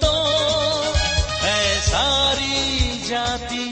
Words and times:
تو 0.00 0.12
ہے 1.42 1.78
ساری 1.84 2.98
جاتی 3.08 3.69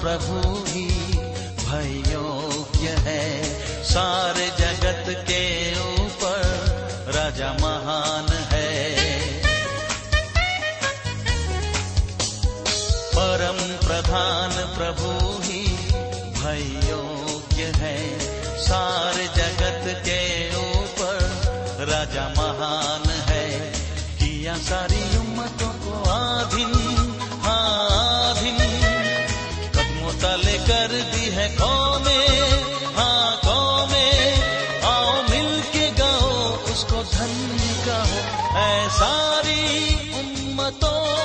پر 0.00 0.16
ہیو 1.72 2.30
گ 2.74 3.06
ہے 3.06 3.42
سارے 3.84 4.31
قیمتوں 40.62 41.21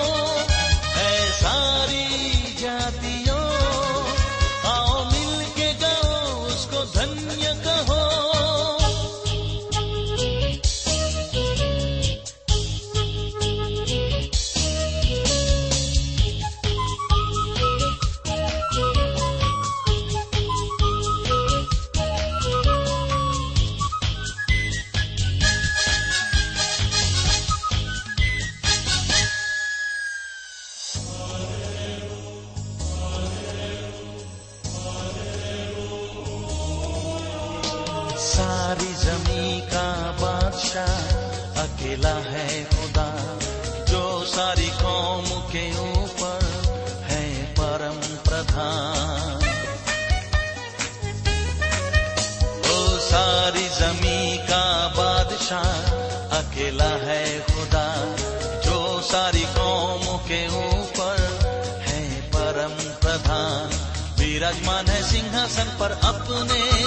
سن 65.46 65.68
پر 65.78 65.94
اپنے 66.02 66.84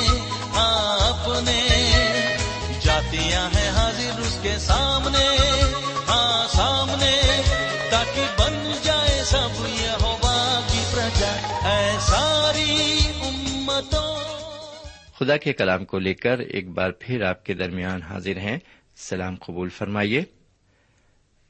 ہاں 0.52 0.98
اپنے۔ 0.98 1.68
جاتیاں 2.82 3.50
ہیں 3.56 3.70
حاضر 3.70 4.20
اس 4.20 4.38
کے 4.42 4.58
سامنے 4.58 5.36
ہاں 6.08 6.56
سامنے۔ 6.56 7.20
تاکہ 7.90 8.24
بن 8.38 8.72
جائے 8.82 9.24
سب 9.24 9.66
یہ 9.80 9.88
ہوبا 9.88 10.60
کی 10.72 10.84
پرجا، 10.94 11.32
اے 11.68 11.96
ساری 12.00 12.98
امتوں۔ 13.20 14.16
خدا 15.18 15.36
کے 15.36 15.52
کلام 15.52 15.84
کو 15.84 15.98
لے 15.98 16.14
کر 16.14 16.38
ایک 16.38 16.68
بار 16.68 16.90
پھر 16.90 17.22
آپ 17.22 17.44
کے 17.44 17.54
درمیان 17.54 18.02
حاضر 18.02 18.36
ہیں۔ 18.36 18.58
سلام 18.96 19.36
قبول 19.36 19.68
فرمائیے۔ 19.68 20.22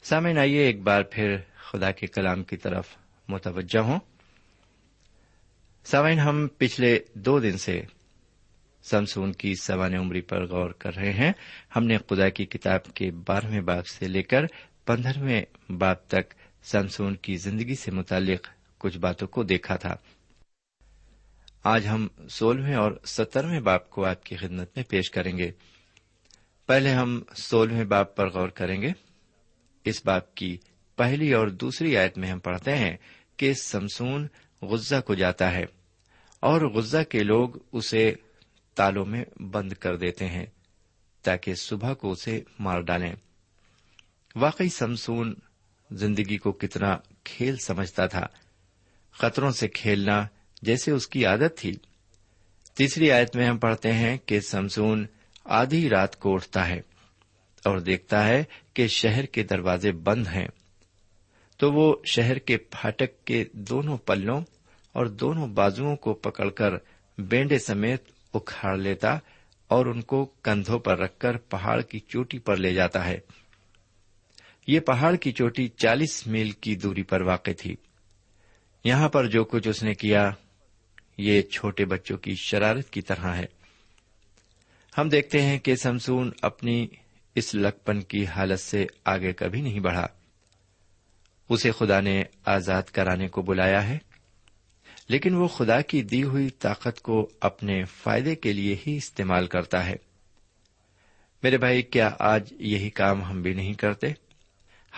سامعین، 0.05 0.39
آئیے 0.39 0.63
ایک 0.63 0.83
بار 0.83 1.03
پھر 1.03 1.37
خدا 1.73 1.91
کے 1.91 2.07
کلام 2.07 2.45
کی 2.45 2.57
طرف 2.57 2.87
متوجہ 3.29 3.79
ہوں۔ 3.79 3.99
سامعین، 5.85 6.19
ہم 6.19 6.47
پچھلے 6.59 6.99
دو 7.15 7.41
دن 7.41 7.59
سے 7.59 7.83
سمسون 8.83 9.33
کی 9.33 9.55
سوان 9.55 9.95
عمری 9.95 10.21
پر 10.21 10.47
غور 10.47 10.71
کر 10.71 10.97
رہے 10.97 11.13
ہیں۔ 11.13 11.33
ہم 11.77 11.85
نے 11.85 11.99
خدا 11.99 12.29
کی 12.29 12.47
کتاب 12.47 12.95
کے 12.95 13.11
بارہویں 13.11 13.61
باپ 13.61 13.87
سے 13.87 14.09
لے 14.09 14.23
کر 14.23 14.41
پندرہویں 14.87 15.73
باپ 15.73 16.07
تک 16.07 16.35
سمسون 16.63 17.15
کی 17.15 17.37
زندگی 17.37 17.75
سے 17.75 17.91
متعلق 17.91 18.49
کچھ 18.79 18.99
باتوں 18.99 19.29
کو 19.29 19.43
دیکھا 19.43 19.77
تھا۔ 19.77 19.97
آج 21.65 21.87
ہم 21.87 22.09
سولہویں 22.31 22.75
اور 22.75 22.93
سترویں 23.05 23.61
باپ 23.61 23.91
کو 23.91 24.05
آپ 24.05 24.25
کی 24.25 24.37
خدمت 24.37 24.69
میں 24.77 24.85
پیش 24.89 25.11
کریں 25.11 25.39
گے۔ 25.39 25.51
پہلے 26.67 26.91
ہم 26.91 27.23
سولہویں 27.37 27.85
باپ 27.85 28.17
پر 28.17 28.31
غور 28.31 28.49
کریں 28.49 28.83
گے۔ 28.83 28.91
اس 29.85 30.03
باپ 30.05 30.35
کی 30.35 30.59
پہلی 30.97 31.33
اور 31.33 31.49
دوسری 31.49 31.97
آیت 31.97 32.19
میں 32.19 32.31
ہم 32.31 32.39
پڑھتے 32.39 32.77
ہیں 32.77 32.97
کہ 33.37 33.53
سمسون 33.53 34.27
غزہ 34.63 35.01
کو 35.01 35.15
جاتا 35.15 35.53
ہے 35.53 35.65
اور 36.41 36.61
غزہ 36.61 37.03
کے 37.09 37.23
لوگ 37.23 37.49
اسے 37.73 38.15
تالوں 38.75 39.07
میں 39.07 39.43
بند 39.43 39.73
کر 39.73 39.97
دیتے 39.97 40.29
ہیں 40.29 40.47
تاکہ 41.23 41.55
صبح 41.55 41.93
کو 41.93 42.11
اسے 42.13 42.43
مار 42.59 42.81
ڈالیں۔ 42.81 43.15
واقعی 44.37 44.69
سمسون 44.69 45.35
زندگی 45.91 46.37
کو 46.37 46.53
کتنا 46.53 46.97
کھیل 47.25 47.57
سمجھتا 47.57 48.07
تھا۔ 48.07 48.27
خطروں 49.13 49.51
سے 49.51 49.69
کھیلنا 49.69 50.27
جیسے 50.63 50.91
اس 50.91 51.09
کی 51.09 51.27
عادت 51.27 51.59
تھی۔ 51.59 51.73
تیسری 52.75 53.13
آیت 53.13 53.37
میں 53.37 53.47
ہم 53.47 53.59
پڑھتے 53.59 53.93
ہیں 53.93 54.19
کہ 54.27 54.41
سمسون 54.41 55.07
آدھی 55.45 55.89
رات 55.89 56.19
کو 56.19 56.35
اٹھتا 56.35 56.69
ہے 56.69 56.79
اور 57.65 57.79
دیکھتا 57.79 58.29
ہے 58.29 58.45
کہ 58.75 58.87
شہر 58.87 59.25
کے 59.25 59.43
دروازے 59.43 59.93
بند 59.93 60.27
ہیں۔ 60.27 60.49
تو 61.61 61.73
وہ 61.73 61.97
شہر 62.05 62.39
کے 62.39 62.57
پھاٹک 62.57 63.25
کے 63.25 63.45
دونوں 63.53 63.99
پلوں 63.99 64.41
اور 64.93 65.07
دونوں 65.07 65.49
بازو 65.49 65.97
کو 65.97 66.15
پکڑ 66.15 66.51
کر 66.51 66.73
بینڈے 67.19 67.59
سمیت 67.59 68.03
اکھاڑ 68.35 68.77
لیتا 68.77 69.19
اور 69.69 69.87
ان 69.87 70.01
کو 70.01 70.25
کندھوں 70.25 70.79
پر 70.79 70.99
رکھ 70.99 71.19
کر 71.19 71.37
پہاڑ 71.37 71.81
کی 71.81 71.99
چوٹی 71.99 72.39
پر 72.39 72.57
لے 72.57 72.75
جاتا 72.75 73.07
ہے۔ 73.07 73.19
یہ 74.67 74.81
پہاڑ 74.81 75.15
کی 75.15 75.33
چوٹی 75.33 75.69
چالیس 75.69 76.27
میل 76.27 76.51
کی 76.51 76.77
دوری 76.77 77.03
پر 77.03 77.21
واقع 77.21 77.51
تھی۔ 77.59 77.77
یہاں 78.85 79.09
پر 79.09 79.27
جو 79.27 79.45
کچھ 79.45 79.69
اس 79.69 79.83
نے 79.83 79.95
کیا، 79.95 80.31
یہ 81.19 81.43
چھوٹے 81.43 81.85
بچوں 81.85 82.17
کی 82.17 82.35
شرارت 82.35 82.91
کی 82.91 83.03
طرح 83.03 83.35
ہے۔ 83.35 83.47
ہم 84.99 85.09
دیکھتے 85.09 85.43
ہیں 85.43 85.59
کہ 85.59 85.75
سمسون 85.77 86.31
اپنی 86.43 86.87
اس 87.35 87.55
لکپن 87.55 88.01
کی 88.01 88.27
حالت 88.27 88.61
سے 88.61 88.87
آگے 89.05 89.33
کبھی 89.33 89.61
نہیں 89.61 89.81
بڑھا۔ 89.81 90.07
اسے 91.51 91.71
خدا 91.71 92.01
نے 92.01 92.25
آزاد 92.45 92.83
کرانے 92.83 93.29
کو 93.29 93.43
بلایا 93.43 93.89
ہے، 93.89 93.99
لیکن 95.09 95.35
وہ 95.35 95.49
خدا 95.49 95.81
کی 95.81 96.03
دی 96.03 96.23
ہوئی 96.23 96.51
طاقت 96.51 97.01
کو 97.01 97.31
اپنے 97.41 97.85
فائدے 97.85 98.35
کے 98.35 98.53
لیے 98.53 98.77
ہی 98.87 98.97
استعمال 98.97 99.47
کرتا 99.47 99.87
ہے۔ 99.87 99.97
میرے 101.43 101.59
بھائی، 101.59 101.83
کیا 101.83 102.11
آج 102.19 102.55
یہی 102.59 102.91
کام 102.91 103.25
ہم 103.25 103.43
بھی 103.43 103.55
نہیں 103.55 103.75
کرتے؟ 103.75 104.07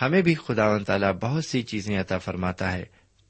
ہمیں 0.01 0.21
بھی 0.21 0.35
خدا 0.35 0.67
و 0.67 0.79
تعالی 0.79 1.05
بہت 1.21 1.45
سی 1.45 1.61
چیزیں 1.61 1.99
عطا 1.99 2.17
فرماتا 2.17 2.73
ہے 2.73 2.85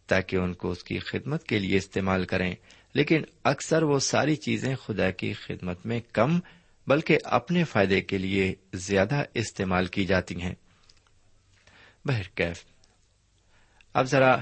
تاکہ 0.08 0.36
ان 0.36 0.54
کو 0.54 0.72
اس 0.72 0.84
کی 0.84 1.00
خدمت 1.00 1.44
کے 1.44 1.60
لیے 1.60 1.78
استعمال 1.78 2.26
کریں۔ 2.26 2.56
لیکن 2.94 3.22
اکثر 3.44 3.84
وہ 3.84 4.00
ساری 4.00 4.36
چیزیں 4.36 4.76
خدا 4.76 5.12
کی 5.12 5.34
خدمت 5.34 5.86
میں 5.86 6.00
کم، 6.14 6.40
بلکہ 6.88 7.18
اپنے 7.24 7.64
فائدے 7.64 8.02
کے 8.02 8.18
لیے 8.18 8.56
زیادہ 8.74 9.24
استعمال 9.34 9.86
کی 9.86 10.06
جاتی 10.06 10.42
ہیں۔ 10.42 10.56
بہرکیف۔ 12.06 12.73
اب 13.94 14.06
ذرا 14.06 14.38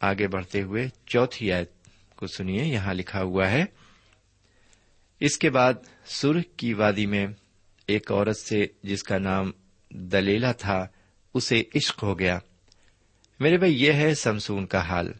آگے 0.00 0.28
بڑھتے 0.28 0.62
ہوئے 0.62 0.88
چوتھی 1.06 1.52
آیت 1.52 1.70
کو 2.16 2.26
سنیے، 2.26 2.64
یہاں 2.64 2.94
لکھا 2.94 3.22
ہوا 3.22 3.50
ہے، 3.50 3.64
اس 5.20 5.38
کے 5.38 5.50
بعد 5.50 5.74
سرخ 6.04 6.44
کی 6.56 6.72
وادی 6.72 7.06
میں 7.06 7.26
ایک 7.86 8.12
عورت 8.12 8.36
سے 8.36 8.66
جس 8.82 9.02
کا 9.02 9.18
نام 9.18 9.50
دلیلا 9.90 10.52
تھا، 10.52 10.86
اسے 11.34 11.62
عشق 11.74 12.02
ہو 12.02 12.18
گیا۔ 12.18 12.38
میرے 13.40 13.56
بھائی، 13.56 13.84
یہ 13.84 13.92
ہے 13.92 14.14
سمسون 14.14 14.66
کا 14.66 14.80
حال۔ 14.80 15.12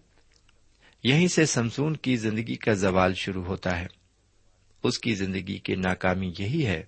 یہیں 1.04 1.28
سے 1.28 1.46
سمسون 1.46 1.96
کی 1.96 2.16
زندگی 2.16 2.54
کا 2.54 2.72
زوال 2.72 3.14
شروع 3.14 3.44
ہوتا 3.44 3.80
ہے۔ 3.80 3.86
اس 4.82 4.98
کی 4.98 5.14
زندگی 5.14 5.58
کی 5.58 5.74
ناکامی 5.74 6.32
یہی 6.38 6.66
ہے۔ 6.66 6.82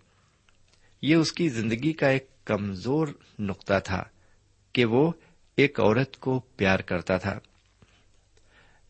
یہ 1.02 1.14
اس 1.14 1.32
کی 1.32 1.48
زندگی 1.48 1.92
کا 1.92 2.08
ایک 2.08 2.44
کمزور 2.44 3.08
نقطہ 3.38 3.74
تھا 3.84 4.04
کہ 4.72 4.84
وہ 4.84 5.12
ایک 5.58 5.80
عورت 5.80 6.16
کو 6.16 6.40
پیار 6.40 6.78
کرتا 6.78 7.16
تھا۔ 7.16 7.38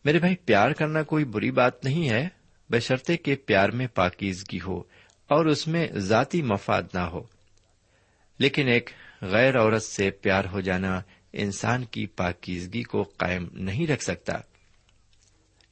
میرے 0.05 0.19
بھائی، 0.19 0.35
پیار 0.35 0.71
کرنا 0.71 1.03
کوئی 1.03 1.25
بری 1.25 1.51
بات 1.51 1.85
نہیں 1.85 2.09
ہے، 2.09 2.27
بشرطے 2.69 3.17
کہ 3.17 3.35
پیار 3.35 3.69
میں 3.69 3.87
پاکیزگی 3.87 4.59
ہو 4.67 4.79
اور 5.27 5.45
اس 5.45 5.67
میں 5.67 5.87
ذاتی 5.93 6.41
مفاد 6.41 6.83
نہ 6.93 6.99
ہو۔ 6.99 7.21
لیکن 8.39 8.67
ایک 8.67 8.89
غیر 9.21 9.59
عورت 9.59 9.83
سے 9.83 10.11
پیار 10.11 10.45
ہو 10.51 10.61
جانا 10.61 11.01
انسان 11.33 11.85
کی 11.85 12.05
پاکیزگی 12.05 12.83
کو 12.83 13.03
قائم 13.03 13.47
نہیں 13.53 13.87
رکھ 13.87 14.03
سکتا۔ 14.03 14.33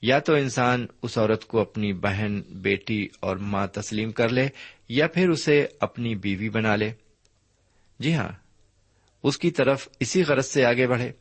یا 0.02 0.20
تو 0.20 0.34
انسان 0.34 0.86
اس 1.02 1.18
عورت 1.18 1.46
کو 1.46 1.60
اپنی 1.60 1.94
بہن، 1.94 2.42
بیٹی 2.42 3.08
اور 3.20 3.38
ماں 3.38 3.68
تسلیم 3.68 4.12
کر 4.12 4.30
لے 4.30 4.48
یا 4.90 5.08
پھر 5.08 5.30
اسے 5.30 5.68
اپنی 5.80 6.16
بیوی 6.16 6.50
بنا 6.50 6.76
لے۔ 6.76 6.92
جی 8.00 8.16
ہاں 8.16 8.47
اس 9.24 9.38
کی 9.38 9.52
طرف 9.52 9.88
اسی 10.00 10.24
غرض 10.24 10.46
سے 10.46 10.66
آگے 10.66 10.88
بڑھے۔ 10.88 11.12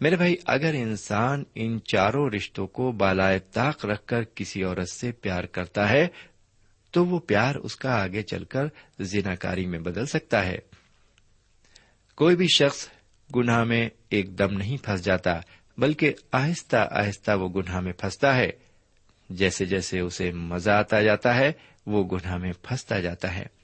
میرے 0.00 0.16
بھائی، 0.16 0.36
اگر 0.44 0.74
انسان 0.74 1.44
ان 1.54 1.78
چاروں 1.84 2.30
رشتوں 2.30 2.66
کو 2.66 2.92
بالائے 2.92 3.38
طاق 3.38 3.84
رکھ 3.84 4.06
کر 4.06 4.22
کسی 4.34 4.62
عورت 4.62 4.88
سے 4.88 5.12
پیار 5.12 5.44
کرتا 5.44 5.88
ہے، 5.88 6.06
تو 6.90 7.06
وہ 7.06 7.18
پیار 7.18 7.54
اس 7.54 7.76
کا 7.76 8.02
آگے 8.02 8.22
چل 8.22 8.44
کر 8.44 8.64
زنا 9.00 9.34
کاری 9.34 9.66
میں 9.66 9.78
بدل 9.78 10.06
سکتا 10.06 10.46
ہے۔ 10.46 10.58
کوئی 12.14 12.36
بھی 12.36 12.46
شخص 12.56 12.88
گناہ 13.36 13.64
میں 13.64 13.88
ایک 14.08 14.38
دم 14.38 14.56
نہیں 14.56 14.76
پھنس 14.84 15.04
جاتا، 15.04 15.40
بلکہ 15.78 16.12
آہستہ 16.32 16.88
آہستہ 16.90 17.30
وہ 17.30 17.48
گناہ 17.48 17.80
میں 17.80 17.92
پھنستا 17.92 18.36
ہے۔ 18.36 18.50
جیسے 19.30 19.64
جیسے 19.64 20.00
اسے 20.00 20.30
مزہ 20.30 20.70
آتا 20.70 21.02
جاتا 21.02 21.36
ہے، 21.36 21.52
وہ 21.86 22.08
گناہ 22.12 22.36
میں 22.36 22.52
پھنستا 22.62 23.00
جاتا 23.00 23.36
ہے۔ 23.36 23.61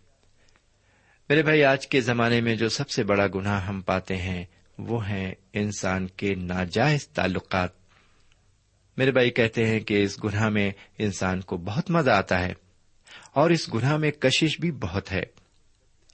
میرے 1.29 1.43
بھائی، 1.43 1.65
آج 1.65 1.87
کے 1.87 2.01
زمانے 2.01 2.41
میں 2.41 2.57
جو 2.57 2.69
سب 2.69 2.91
سے 2.91 3.05
بڑا 3.05 3.27
گناہ 3.35 3.67
ہم 3.67 3.81
پاتے 3.81 4.17
ہیں، 4.17 4.45
وہ 4.79 5.09
ہیں 5.09 5.35
انسان 5.53 6.07
کے 6.07 6.35
ناجائز 6.35 7.09
تعلقات۔ 7.09 7.71
میرے 8.97 9.11
بھائی 9.11 9.31
کہتے 9.31 9.67
ہیں 9.67 9.81
کہ 9.81 10.03
اس 10.03 10.25
گناہ 10.25 10.49
میں 10.49 10.71
انسان 10.99 11.41
کو 11.41 11.57
بہت 11.57 11.91
مزہ 11.91 12.11
آتا 12.11 12.41
ہے 12.41 12.53
اور 13.33 13.51
اس 13.51 13.75
گناہ 13.75 13.97
میں 13.97 14.11
کشش 14.11 14.61
بھی 14.61 14.71
بہت 14.71 15.13
ہے۔ 15.13 15.23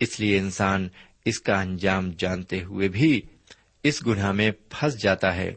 اس 0.01 0.21
لیے 0.21 0.39
انسان 0.39 0.89
اس 1.25 1.41
کا 1.41 1.61
انجام 1.61 2.11
جانتے 2.19 2.63
ہوئے 2.63 2.89
بھی 2.89 3.21
اس 3.83 4.07
گناہ 4.07 4.33
میں 4.33 4.51
پھنس 4.51 5.03
جاتا 5.03 5.37
ہے۔ 5.37 5.55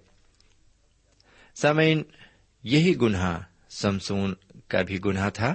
سامعین، 1.56 2.04
یہی 2.64 2.98
گناہ 3.02 3.40
سمسون 3.70 4.34
کا 4.68 4.82
بھی 4.82 5.00
گناہ 5.06 5.30
تھا۔ 5.30 5.54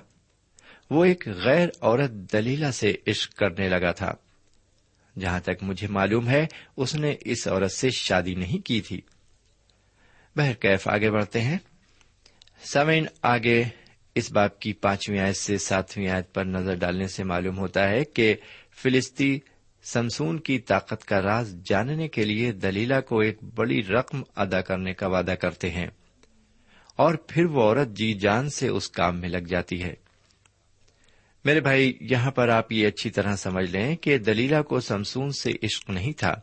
وہ 0.93 1.05
ایک 1.05 1.29
غیر 1.29 1.69
عورت 1.81 2.11
دلیلا 2.11 2.73
سے 2.73 2.95
عشق 3.07 3.35
کرنے 3.35 3.69
لگا 3.69 3.93
تھا۔ 3.93 4.13
جہاں 5.21 5.41
تک 5.41 5.63
مجھے 5.63 5.87
معلوم 5.87 6.29
ہے، 6.29 6.47
اس 6.77 6.95
نے 6.95 7.15
اس 7.21 7.49
عورت 7.49 7.73
سے 7.73 7.91
شادی 7.91 8.35
نہیں 8.35 8.67
کی 8.67 8.81
تھی۔ 8.81 9.01
بہرکیف 10.37 10.89
آگے 10.89 11.11
بڑھتے 11.11 11.41
ہیں۔ 11.41 11.59
سمین 12.65 13.07
آگے 13.23 13.65
اس 14.15 14.33
باپ 14.33 14.61
کی 14.61 14.73
پانچویں 14.73 15.21
آیت 15.21 15.37
سے 15.37 15.59
ساتویں 15.59 16.09
آیت 16.09 16.35
پر 16.35 16.45
نظر 16.45 16.75
ڈالنے 16.75 17.07
سے 17.07 17.25
معلوم 17.25 17.59
ہوتا 17.59 17.89
ہے 17.89 18.05
کہ 18.05 18.35
فلسطی 18.83 19.41
سمسون 19.85 20.41
کی 20.41 20.59
طاقت 20.59 21.05
کا 21.05 21.23
راز 21.23 21.55
جاننے 21.65 22.09
کے 22.09 22.25
لیے 22.25 22.53
دلیلا 22.53 23.01
کو 23.01 23.21
ایک 23.21 23.39
بڑی 23.55 23.83
رقم 23.83 24.23
ادا 24.37 24.61
کرنے 24.61 24.95
کا 24.95 25.07
وعدہ 25.07 25.35
کرتے 25.41 25.71
ہیں۔ 25.71 25.87
اور 26.97 27.15
پھر 27.15 27.45
وہ 27.45 27.63
عورت 27.63 27.89
جی 27.89 28.15
جان 28.15 28.51
سے 28.51 28.69
اس 28.69 28.91
کام 28.91 29.21
میں 29.21 29.29
لگ 29.29 29.39
جاتی 29.39 29.83
ہے۔ 29.83 29.95
میرے 31.45 31.61
بھائی، 31.61 31.99
یہاں 32.01 32.31
پر 32.31 32.49
آپ 32.49 32.73
یہ 32.73 32.87
اچھی 32.87 33.11
طرح 33.11 33.37
سمجھ 33.37 33.71
لیں 33.71 33.97
کہ 33.97 34.19
دلیلا 34.19 34.63
کو 34.63 34.81
سمسون 34.81 35.31
سے 35.31 35.53
عشق 35.63 35.91
نہیں 35.91 36.13
تھا۔ 36.13 36.35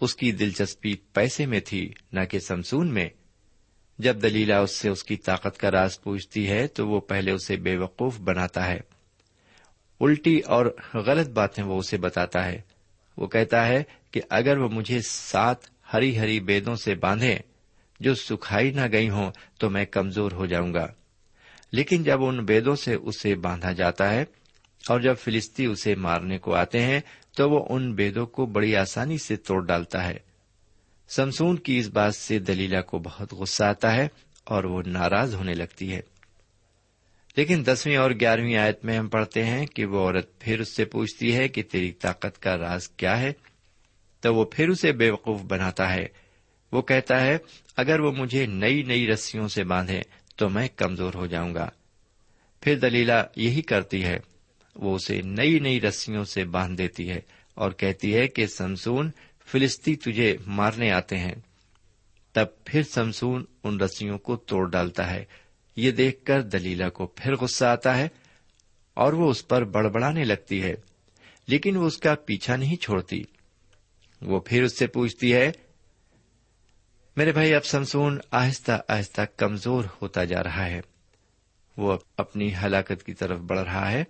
اس 0.00 0.16
کی 0.16 0.32
دلچسپی 0.32 0.94
پیسے 1.12 1.46
میں 1.46 1.60
تھی، 1.60 1.92
نہ 2.12 2.20
کہ 2.30 2.38
سمسون 2.38 2.94
میں۔ 2.94 3.08
جب 3.98 4.22
دلیلا 4.22 4.60
اس 4.60 4.70
سے 4.70 4.88
اس 4.88 5.04
کی 5.04 5.16
طاقت 5.16 5.58
کا 5.58 5.70
راز 5.70 6.00
پوچھتی 6.00 6.50
ہے، 6.50 6.66
تو 6.66 6.88
وہ 6.88 7.00
پہلے 7.00 7.30
اسے 7.30 7.56
بے 7.56 7.76
وقوف 7.76 8.20
بناتا 8.20 8.66
ہے۔ 8.66 8.80
الٹی 10.00 10.40
اور 10.40 10.76
غلط 10.94 11.28
باتیں 11.28 11.64
وہ 11.64 11.78
اسے 11.78 11.96
بتاتا 11.96 12.46
ہے۔ 12.46 12.60
وہ 13.16 13.26
کہتا 13.26 13.66
ہے 13.66 13.82
کہ 14.10 14.20
اگر 14.30 14.58
وہ 14.58 14.68
مجھے 14.68 15.00
سات 15.08 15.56
ہری 15.94 16.18
ہری 16.18 16.40
بیدوں 16.40 16.74
سے 16.74 16.94
باندھے 16.94 17.38
جو 18.00 18.14
سکھائی 18.14 18.70
نہ 18.70 18.86
گئی 18.92 19.08
ہوں، 19.08 19.32
تو 19.58 19.70
میں 19.70 19.84
کمزور 19.84 20.32
ہو 20.32 20.46
جاؤں 20.46 20.74
گا۔ 20.74 20.92
لیکن 21.74 22.02
جب 22.02 22.24
ان 22.24 22.44
بیدوں 22.44 22.76
سے 22.76 22.94
اسے 22.94 23.34
باندھا 23.34 23.72
جاتا 23.72 24.12
ہے 24.12 24.24
اور 24.88 25.00
جب 25.00 25.14
فلسطی 25.20 25.66
اسے 25.66 25.94
مارنے 25.94 26.38
کو 26.38 26.54
آتے 26.54 26.82
ہیں، 26.82 27.00
تو 27.36 27.50
وہ 27.50 27.66
ان 27.68 27.94
بیدوں 27.94 28.26
کو 28.26 28.46
بڑی 28.46 28.76
آسانی 28.76 29.18
سے 29.18 29.36
توڑ 29.36 29.66
ڈالتا 29.66 30.08
ہے۔ 30.08 30.18
سمسون 31.08 31.56
کی 31.56 31.78
اس 31.78 31.88
بات 31.88 32.14
سے 32.14 32.38
دلیلا 32.38 32.80
کو 32.80 32.98
بہت 32.98 33.32
غصہ 33.32 33.64
آتا 33.64 33.94
ہے 33.94 34.08
اور 34.44 34.64
وہ 34.64 34.82
ناراض 34.86 35.34
ہونے 35.34 35.54
لگتی 35.54 35.92
ہے۔ 35.92 36.00
لیکن 37.36 37.62
دسویں 37.66 37.96
اور 37.96 38.10
گیارہویں 38.10 38.56
آیت 38.56 38.84
میں 38.84 38.98
ہم 38.98 39.08
پڑھتے 39.08 39.44
ہیں 39.44 39.66
کہ 39.66 39.84
وہ 39.84 39.98
عورت 39.98 40.40
پھر 40.40 40.60
اس 40.60 40.76
سے 40.76 40.84
پوچھتی 40.84 41.36
ہے 41.36 41.48
کہ 41.48 41.62
تیری 41.62 41.92
طاقت 41.92 42.42
کا 42.42 42.58
راز 42.58 42.88
کیا 42.88 43.20
ہے؟ 43.20 43.32
تو 44.20 44.34
وہ 44.34 44.44
پھر 44.44 44.68
اسے 44.68 44.92
بے 44.92 45.10
وقوف 45.10 45.42
بناتا 45.42 45.94
ہے۔ 45.94 46.06
وہ 46.72 46.82
کہتا 46.82 47.20
ہے، 47.20 47.38
اگر 47.76 48.00
وہ 48.00 48.12
مجھے 48.12 48.46
نئی 48.46 48.82
نئی 48.82 49.06
رسیوں 49.06 49.48
سے 49.48 49.64
باندھے 49.64 50.02
تو 50.36 50.48
میں 50.48 50.68
کمزور 50.76 51.14
ہو 51.14 51.26
جاؤں 51.26 51.54
گا۔ 51.54 51.68
پھر 52.60 52.78
دلیلا 52.78 53.24
یہی 53.36 53.62
کرتی 53.62 54.04
ہے، 54.04 54.18
وہ 54.76 54.94
اسے 54.94 55.22
نئی 55.22 55.58
نئی 55.58 55.80
رسیوں 55.80 56.24
سے 56.24 56.44
باندھ 56.44 56.78
دیتی 56.78 57.10
ہے 57.10 57.20
اور 57.54 57.70
کہتی 57.70 58.14
ہے 58.14 58.28
کہ 58.28 58.46
سمسون 58.46 59.10
فلسطی 59.46 59.96
تجھے 59.96 60.36
مارنے 60.46 60.90
آتے 60.90 61.18
ہیں۔ 61.18 61.34
تب 62.32 62.46
پھر 62.64 62.82
سمسون 62.82 63.44
ان 63.64 63.80
رسیوں 63.80 64.18
کو 64.18 64.36
توڑ 64.36 64.70
ڈالتا 64.70 65.10
ہے۔ 65.10 65.24
یہ 65.76 65.90
دیکھ 65.90 66.24
کر 66.24 66.42
دلیلا 66.42 66.88
کو 66.88 67.06
پھر 67.06 67.34
غصہ 67.34 67.64
آتا 67.64 67.96
ہے 67.96 68.08
اور 68.94 69.12
وہ 69.12 69.30
اس 69.30 69.48
پر 69.48 69.64
بڑبڑانے 69.64 70.24
لگتی 70.24 70.62
ہے، 70.62 70.74
لیکن 71.46 71.76
وہ 71.76 71.86
اس 71.86 71.96
کا 71.96 72.14
پیچھا 72.14 72.56
نہیں 72.56 72.76
چھوڑتی۔ 72.76 73.24
وہ 74.22 74.40
پھر 74.40 74.62
اس 74.62 74.78
سے 74.78 74.86
پوچھتی 74.86 75.34
ہے 75.34 75.52
میرے 77.16 77.32
بھائی، 77.32 77.54
اب 77.54 77.64
سمسون 77.64 78.18
آہستہ 78.30 78.72
آہستہ 78.88 79.20
کمزور 79.36 79.84
ہوتا 80.02 80.24
جا 80.24 80.42
رہا 80.42 80.66
ہے۔ 80.66 80.80
وہ 81.76 81.98
اپنی 82.16 82.54
ہلاکت 82.62 83.02
کی 83.06 83.14
طرف 83.14 83.38
بڑھ 83.38 83.60
رہا 83.60 83.90
ہے۔ 83.90 84.04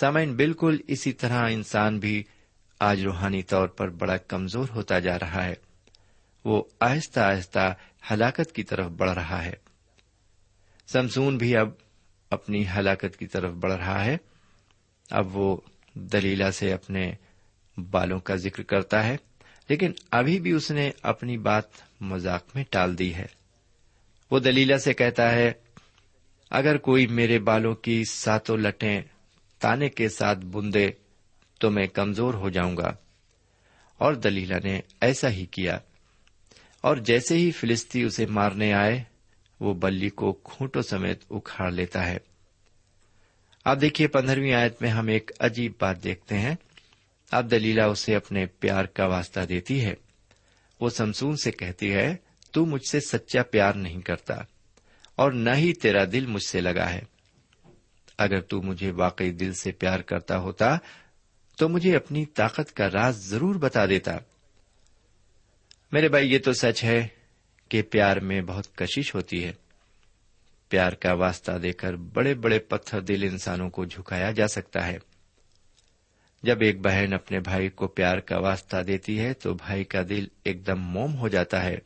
سامعین، 0.00 0.36
بالکل 0.36 0.78
اسی 0.86 1.12
طرح 1.12 1.48
انسان 1.52 1.98
بھی 1.98 2.22
آج 2.80 3.02
روحانی 3.02 3.42
طور 3.42 3.68
پر 3.68 3.88
بڑا 3.88 4.16
کمزور 4.16 4.68
ہوتا 4.74 4.98
جا 4.98 5.18
رہا 5.18 5.44
ہے۔ 5.44 5.54
وہ 6.44 6.62
آہستہ 6.80 7.20
آہستہ 7.20 7.74
ہلاکت 8.10 8.52
کی 8.52 8.62
طرف 8.62 8.86
بڑھ 8.86 9.10
رہا 9.10 9.44
ہے۔ 9.44 9.54
سمسون 10.86 11.38
بھی 11.38 11.56
اب 11.56 11.68
اپنی 12.30 12.64
ہلاکت 12.78 13.16
کی 13.18 13.26
طرف 13.26 13.52
بڑھ 13.52 13.72
رہا 13.72 14.04
ہے۔ 14.04 14.16
اب 15.10 15.36
وہ 15.36 15.56
دلیلا 15.94 16.50
سے 16.50 16.72
اپنے 16.72 17.12
بالوں 17.90 18.20
کا 18.20 18.34
ذکر 18.34 18.62
کرتا 18.62 19.06
ہے۔ 19.06 19.16
لیکن 19.68 19.92
ابھی 20.10 20.40
بھی 20.40 20.52
اس 20.52 20.70
نے 20.70 20.90
اپنی 21.02 21.38
بات 21.38 21.64
مذاق 22.00 22.44
میں 22.54 22.64
ٹال 22.70 22.98
دی 22.98 23.14
ہے۔ 23.14 23.26
وہ 24.30 24.38
دلیلا 24.38 24.78
سے 24.78 24.94
کہتا 24.94 25.32
ہے، 25.32 25.52
اگر 26.50 26.76
کوئی 26.76 27.06
میرے 27.06 27.38
بالوں 27.38 27.74
کی 27.74 28.04
ساتوں 28.04 28.56
لٹیں 28.56 29.02
تانے 29.58 29.88
کے 29.88 30.08
ساتھ 30.08 30.38
بندے، 30.38 30.90
تو 31.60 31.70
میں 31.70 31.86
کمزور 31.86 32.34
ہو 32.34 32.50
جاؤں 32.50 32.76
گا۔ 32.76 32.92
اور 33.98 34.14
دلیلا 34.14 34.56
نے 34.64 34.80
ایسا 35.00 35.30
ہی 35.30 35.46
کیا۔ 35.46 35.78
اور 36.80 36.96
جیسے 36.96 37.36
ہی 37.36 37.50
فلسطی 37.50 38.02
اسے 38.02 38.26
مارنے 38.26 38.72
آئے، 38.72 39.02
وہ 39.60 39.74
بلی 39.74 40.08
کو 40.08 40.32
کھوٹوں 40.32 40.82
سمیت 40.82 41.20
اکھاڑ 41.30 41.70
لیتا 41.70 42.06
ہے۔ 42.06 42.18
آپ 43.64 43.80
دیکھیے 43.80 44.08
پندرہویں 44.08 44.54
آیت 44.54 44.82
میں 44.82 44.90
ہم 44.90 45.06
ایک 45.06 45.30
عجیب 45.40 45.72
بات 45.80 46.04
دیکھتے 46.04 46.38
ہیں۔ 46.38 46.54
اب 47.30 47.50
دلیلا 47.50 47.86
اسے 47.86 48.16
اپنے 48.16 48.46
پیار 48.46 48.84
کا 48.84 49.06
واسطہ 49.06 49.40
دیتی 49.40 49.84
ہے۔ 49.84 49.94
وہ 50.80 50.90
سمسون 50.90 51.36
سے 51.36 51.50
کہتی 51.50 51.92
ہے، 51.92 52.16
تو 52.50 52.66
مجھ 52.66 52.88
سے 52.90 53.00
سچا 53.00 53.42
پیار 53.42 53.72
نہیں 53.72 54.00
کرتا، 54.00 54.34
اور 55.16 55.32
نہ 55.32 55.50
ہی 55.50 55.72
تیرا 55.72 56.04
دل 56.12 56.26
مجھ 56.26 56.42
سے 56.42 56.60
لگا 56.60 56.90
ہے۔ 56.90 57.00
اگر 58.18 58.40
تو 58.40 58.62
مجھے 58.62 58.90
واقعی 58.90 59.30
دل 59.30 59.52
سے 59.52 59.72
پیار 59.72 60.00
کرتا 60.00 60.38
ہوتا، 60.38 60.78
تو 61.56 61.68
مجھے 61.68 61.96
اپنی 61.96 62.26
طاقت 62.26 62.76
کا 62.76 62.88
راز 62.90 63.16
ضرور 63.16 63.54
بتا 63.54 63.86
دیتا۔ 63.86 64.18
میرے 65.92 66.08
بھائی، 66.08 66.32
یہ 66.32 66.38
تو 66.38 66.52
سچ 66.52 66.84
ہے 66.84 67.08
کہ 67.68 67.82
پیار 67.82 68.16
میں 68.16 68.40
بہت 68.40 68.76
کشش 68.76 69.14
ہوتی 69.14 69.44
ہے۔ 69.44 69.52
پیار 70.68 70.92
کا 70.92 71.12
واسطہ 71.12 71.52
دے 71.52 71.72
کر 71.72 71.94
بڑے 71.94 72.34
بڑے 72.34 72.58
پتھر 72.58 73.00
دل 73.00 73.22
انسانوں 73.22 73.70
کو 73.70 73.84
جھکایا 73.84 74.30
جا 74.30 74.48
سکتا 74.48 74.86
ہے۔ 74.86 74.98
جب 76.42 76.56
ایک 76.60 76.80
بہن 76.80 77.12
اپنے 77.12 77.40
بھائی 77.40 77.68
کو 77.68 77.88
پیار 77.88 78.18
کا 78.18 78.38
واسطہ 78.38 78.76
دیتی 78.82 79.20
ہے 79.20 79.32
تو 79.32 79.54
بھائی 79.54 79.84
کا 79.84 80.02
دل 80.08 80.26
ایک 80.44 80.66
دم 80.66 80.80
موم 80.80 81.16
ہو 81.16 81.28
جاتا 81.28 81.64
ہے۔ 81.64 81.78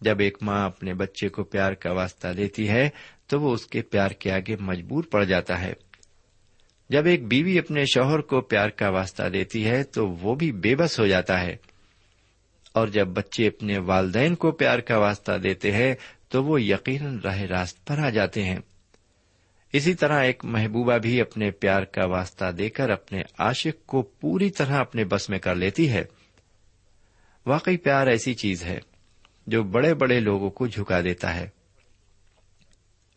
جب 0.00 0.20
ایک 0.20 0.38
ماں 0.42 0.64
اپنے 0.64 0.94
بچے 0.94 1.28
کو 1.28 1.44
پیار 1.44 1.72
کا 1.72 1.92
واسطہ 1.92 2.28
دیتی 2.28 2.68
ہے 2.68 2.88
تو 3.26 3.40
وہ 3.40 3.52
اس 3.52 3.66
کے 3.66 3.82
پیار 3.82 4.10
کے 4.10 4.32
آگے 4.32 4.56
مجبور 4.60 5.04
پڑ 5.04 5.24
جاتا 5.24 5.60
ہے۔ 5.60 5.72
جب 6.90 7.06
ایک 7.06 7.28
بیوی 7.28 7.58
اپنے 7.58 7.84
شوہر 7.84 8.20
کو 8.20 8.40
پیار 8.40 8.68
کا 8.68 8.88
واسطہ 8.88 9.22
دیتی 9.28 9.66
ہے 9.66 9.84
تو 9.84 10.08
وہ 10.08 10.34
بھی 10.34 10.52
بے 10.52 10.76
بس 10.76 11.00
ہو 11.00 11.06
جاتا 11.06 11.40
ہے۔ 11.40 11.56
اور 12.72 12.88
جب 12.88 13.06
بچے 13.06 13.46
اپنے 13.46 13.78
والدین 13.78 14.34
کو 14.34 14.50
پیار 14.50 14.78
کا 14.78 14.98
واسطہ 14.98 15.32
دیتے 15.32 15.72
ہیں 15.72 15.94
تو 16.28 16.44
وہ 16.44 16.62
یقیناً 16.62 17.18
راہ 17.24 17.40
راست 17.40 17.86
پر 17.86 17.98
آ 17.98 18.10
جاتے 18.10 18.42
ہیں۔ 18.42 18.58
اسی 19.72 19.94
طرح 19.94 20.22
ایک 20.22 20.44
محبوبہ 20.44 20.98
بھی 20.98 21.20
اپنے 21.20 21.50
پیار 21.50 21.82
کا 21.82 22.06
واسطہ 22.06 22.50
دے 22.50 22.68
کر 22.68 22.90
اپنے 22.90 23.22
عاشق 23.38 23.86
کو 23.86 24.02
پوری 24.02 24.50
طرح 24.50 24.80
اپنے 24.80 25.04
بس 25.04 25.28
میں 25.28 25.38
کر 25.38 25.54
لیتی 25.54 25.90
ہے۔ 25.90 26.04
واقعی 27.46 27.76
پیار 27.76 28.06
ایسی 28.06 28.34
چیز 28.34 28.64
ہے 28.64 28.78
جو 29.46 29.62
بڑے 29.62 29.94
بڑے 29.94 30.20
لوگوں 30.20 30.50
کو 30.50 30.66
جھکا 30.66 31.00
دیتا 31.00 31.34
ہے۔ 31.34 31.48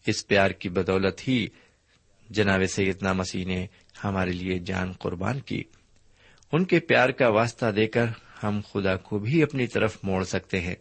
اس 0.07 0.27
پیار 0.27 0.51
کی 0.51 0.69
بدولت 0.69 1.27
ہی 1.27 1.47
جناب 2.29 2.61
سیدنا 2.69 3.13
مسیح 3.13 3.45
نے 3.45 3.67
ہمارے 4.03 4.31
لیے 4.31 4.59
جان 4.59 4.91
قربان 4.91 5.39
کی۔ 5.39 5.63
ان 6.51 6.65
کے 6.65 6.79
پیار 6.79 7.09
کا 7.09 7.27
واسطہ 7.27 7.65
دے 7.65 7.87
کر 7.87 8.05
ہم 8.43 8.59
خدا 8.73 8.95
کو 8.95 9.19
بھی 9.19 9.43
اپنی 9.43 9.67
طرف 9.67 9.97
موڑ 10.03 10.23
سکتے 10.23 10.59
ہیں۔ 10.59 10.75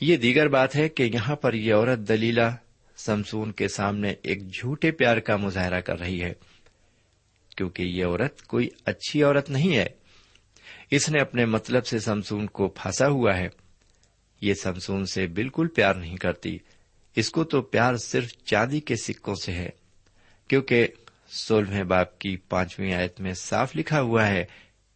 یہ 0.00 0.16
دیگر 0.16 0.48
بات 0.48 0.76
ہے 0.76 0.88
کہ 0.88 1.02
یہاں 1.02 1.36
پر 1.36 1.54
یہ 1.54 1.74
عورت 1.74 1.98
دلیلا 1.98 2.56
سمسون 2.96 3.52
کے 3.52 3.68
سامنے 3.68 4.14
ایک 4.22 4.48
جھوٹے 4.48 4.90
پیار 4.90 5.16
کا 5.16 5.36
مظاہرہ 5.36 5.80
کر 5.80 5.98
رہی 5.98 6.22
ہے، 6.22 6.32
کیونکہ 7.56 7.82
یہ 7.82 8.04
عورت 8.04 8.42
کوئی 8.42 8.68
اچھی 8.84 9.22
عورت 9.22 9.50
نہیں 9.50 9.76
ہے۔ 9.76 9.86
اس 10.90 11.08
نے 11.08 11.20
اپنے 11.20 11.44
مطلب 11.44 11.86
سے 11.86 11.98
سمسون 11.98 12.46
کو 12.46 12.68
پھنسا 12.68 13.08
ہوا 13.08 13.36
ہے۔ 13.36 13.48
یہ 14.40 14.54
سمسون 14.54 15.06
سے 15.06 15.26
بالکل 15.26 15.68
پیار 15.68 15.94
نہیں 15.94 16.16
کرتی۔ 16.16 16.58
اس 17.16 17.30
کو 17.30 17.44
تو 17.44 17.62
پیار 17.62 17.94
صرف 17.94 18.28
چاندی 18.44 18.80
کے 18.80 18.96
سکوں 18.96 19.34
سے 19.34 19.52
ہے، 19.52 19.68
کیونکہ 20.48 20.86
سولہویں 21.28 21.84
باپ 21.84 22.18
کی 22.18 22.36
پانچویں 22.36 22.94
آیت 22.94 23.20
میں 23.20 23.32
صاف 23.34 23.76
لکھا 23.76 24.00
ہوا 24.00 24.26
ہے 24.26 24.44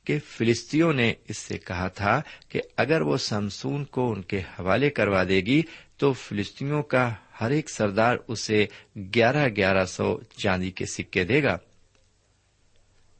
کہ 0.05 0.19
فلسطینوں 0.27 0.93
نے 0.93 1.13
اس 1.29 1.39
سے 1.39 1.59
کہا 1.59 1.89
تھا 1.89 2.23
کہ 2.49 2.61
اگر 2.77 3.01
وہ 3.01 3.17
سمسون 3.17 3.85
کو 3.85 4.13
ان 4.13 4.23
کے 4.23 4.39
حوالے 4.39 4.91
کروا 4.91 5.25
دے 5.25 5.41
گی 5.41 5.63
تو 5.97 6.13
فلسطینوں 6.13 6.83
کا 6.83 7.15
ہر 7.41 7.51
ایک 7.51 7.71
سردار 7.71 8.17
اسے 8.29 8.67
گیارہ 8.97 9.49
گیارہ 9.57 9.85
سو 9.85 10.21
چاندی 10.37 10.71
کے 10.71 10.87
سکے 10.87 11.25
دے 11.25 11.43
گا۔ 11.43 11.59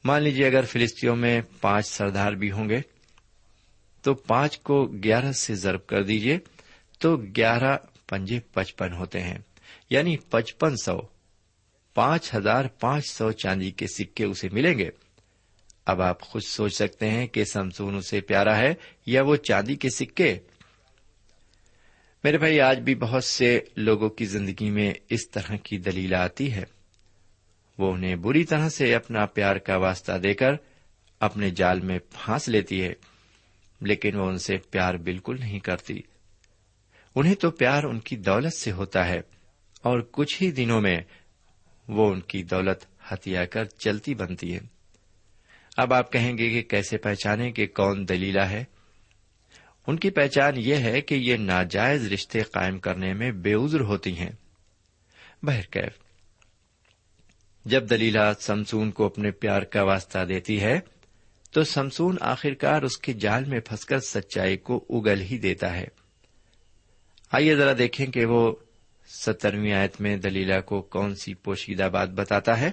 مان 0.05 0.23
لیجیے 0.23 0.47
اگر 0.47 0.65
فلسطینوں 0.65 1.17
میں 1.17 1.43
پانچ 1.61 1.87
سردار 1.87 2.33
بھی 2.33 2.53
ہوں 2.53 2.69
گے، 2.69 2.81
تو 4.03 4.15
پانچ 4.15 4.59
کو 4.59 4.87
گیارہ 4.87 5.33
سے 5.33 5.55
ضرب 5.55 5.87
کر 5.87 6.03
دیجیے 6.03 6.39
تو 6.99 7.17
گیارہ 7.17 7.77
پنجے 8.09 8.41
پچپن 8.41 8.93
ہوتے 8.93 9.21
ہیں۔ 9.21 9.39
یعنی 9.91 10.17
پچپن 10.17 10.77
سو، 10.77 11.01
پانچ 11.95 12.35
ہزار 12.35 12.65
پانچ 12.65 13.07
سو 13.07 13.33
چاندی 13.33 13.71
کے 13.71 13.87
سکے 13.87 14.25
اسے 14.25 14.49
ملیں 14.53 14.79
گے۔ 14.79 14.91
اب 15.87 16.03
آپ 16.03 16.21
خود 16.21 16.43
سوچ 16.43 16.75
سکتے 16.75 17.11
ہیں 17.11 17.27
کہ 17.27 17.45
سمسون 17.45 17.97
اسے 17.97 18.21
پیارا 18.21 18.59
ہے 18.59 18.75
یا 19.07 19.23
وہ 19.23 19.37
چاندی 19.37 19.75
کے 19.75 19.89
سکے۔ 19.91 20.39
میرے 22.25 22.39
بھائی، 22.39 22.61
آج 22.61 22.79
بھی 22.79 22.95
بہت 22.95 23.25
سے 23.25 23.61
لوگوں 23.77 24.09
کی 24.09 24.25
زندگی 24.25 24.71
میں 24.71 24.93
اس 25.11 25.29
طرح 25.31 25.57
کی 25.57 25.79
دلیل 25.79 26.15
آتی 26.15 26.53
ہے۔ 26.53 26.65
وہ 27.79 27.93
انہیں 27.93 28.17
بری 28.17 28.45
طرح 28.45 28.69
سے 28.69 28.95
اپنا 28.95 29.25
پیار 29.27 29.57
کا 29.57 29.77
واسطہ 29.77 30.13
دے 30.13 30.35
کر 30.35 30.55
اپنے 31.21 31.51
جال 31.51 31.81
میں 31.81 31.99
پھانس 32.11 32.49
لیتی 32.49 32.83
ہے، 32.83 32.93
لیکن 33.81 34.17
وہ 34.17 34.27
ان 34.27 34.39
سے 34.39 34.57
پیار 34.71 34.95
بالکل 34.95 35.37
نہیں 35.41 35.59
کرتی۔ 35.59 36.01
انہیں 37.17 37.35
تو 37.35 37.51
پیار 37.51 37.83
ان 37.83 37.99
کی 37.99 38.17
دولت 38.17 38.55
سے 38.55 38.73
ہوتا 38.73 39.07
ہے، 39.09 39.21
اور 39.83 40.01
کچھ 40.13 40.43
ہی 40.43 40.51
دنوں 40.51 40.81
میں 40.81 40.97
وہ 41.89 42.11
ان 42.13 42.21
کی 42.21 42.43
دولت 42.43 42.85
ہتھیا 43.13 43.45
کر 43.45 43.65
چلتی 43.65 44.15
بنتی 44.15 44.55
ہے۔ 44.55 44.61
اب 45.77 45.95
آپ 45.95 46.13
کہیں 46.13 46.39
گے 46.39 46.51
کہ 46.51 46.63
کیسے 46.63 46.99
پہچانے 46.99 47.51
کہ 47.53 47.67
کون 47.67 48.09
دلیلا 48.09 48.51
ہے؟ 48.51 48.65
ان 49.91 49.99
کی 49.99 50.11
پہچان 50.11 50.53
یہ 50.57 50.75
ہے 50.75 51.01
کہ 51.01 51.15
یہ 51.15 51.37
ناجائز 51.37 52.13
رشتے 52.13 52.43
قائم 52.43 52.79
کرنے 52.79 53.13
میں 53.15 53.33
بے 53.33 53.55
عذر 53.55 53.81
ہوتی 53.81 54.19
ہیں۔ 54.19 54.31
بہرکیف 55.43 55.93
جب 57.65 57.91
دلیلا 57.91 58.35
سمسون 58.35 58.91
کو 58.91 59.07
اپنے 59.07 59.31
پیار 59.31 59.63
کا 59.63 59.83
واسطہ 59.83 60.25
دیتی 60.25 60.63
ہے، 60.63 60.81
تو 61.51 61.65
سمسون 61.65 62.17
آخرکار 62.21 62.83
اس 62.83 62.99
کے 62.99 63.13
جال 63.13 63.45
میں 63.45 63.61
پھنس 63.61 63.85
کر 63.85 64.01
سچائی 64.01 64.57
کو 64.57 64.85
اگل 64.91 65.21
ہی 65.21 65.39
دیتا 65.39 65.77
ہے۔ 65.77 65.87
آئیے 67.33 67.57
ذرا 67.57 67.73
دیکھیں 67.79 68.07
کہ 68.07 68.25
وہ 68.25 68.55
سترویں 69.07 69.73
آیت 69.73 70.01
میں 70.01 70.17
دلیلا 70.17 70.61
کو 70.61 70.83
کون 70.83 71.15
سی 71.15 71.35
پوشیدہ 71.35 71.89
بات 71.93 72.09
بتاتا 72.09 72.61
ہے۔ 72.61 72.71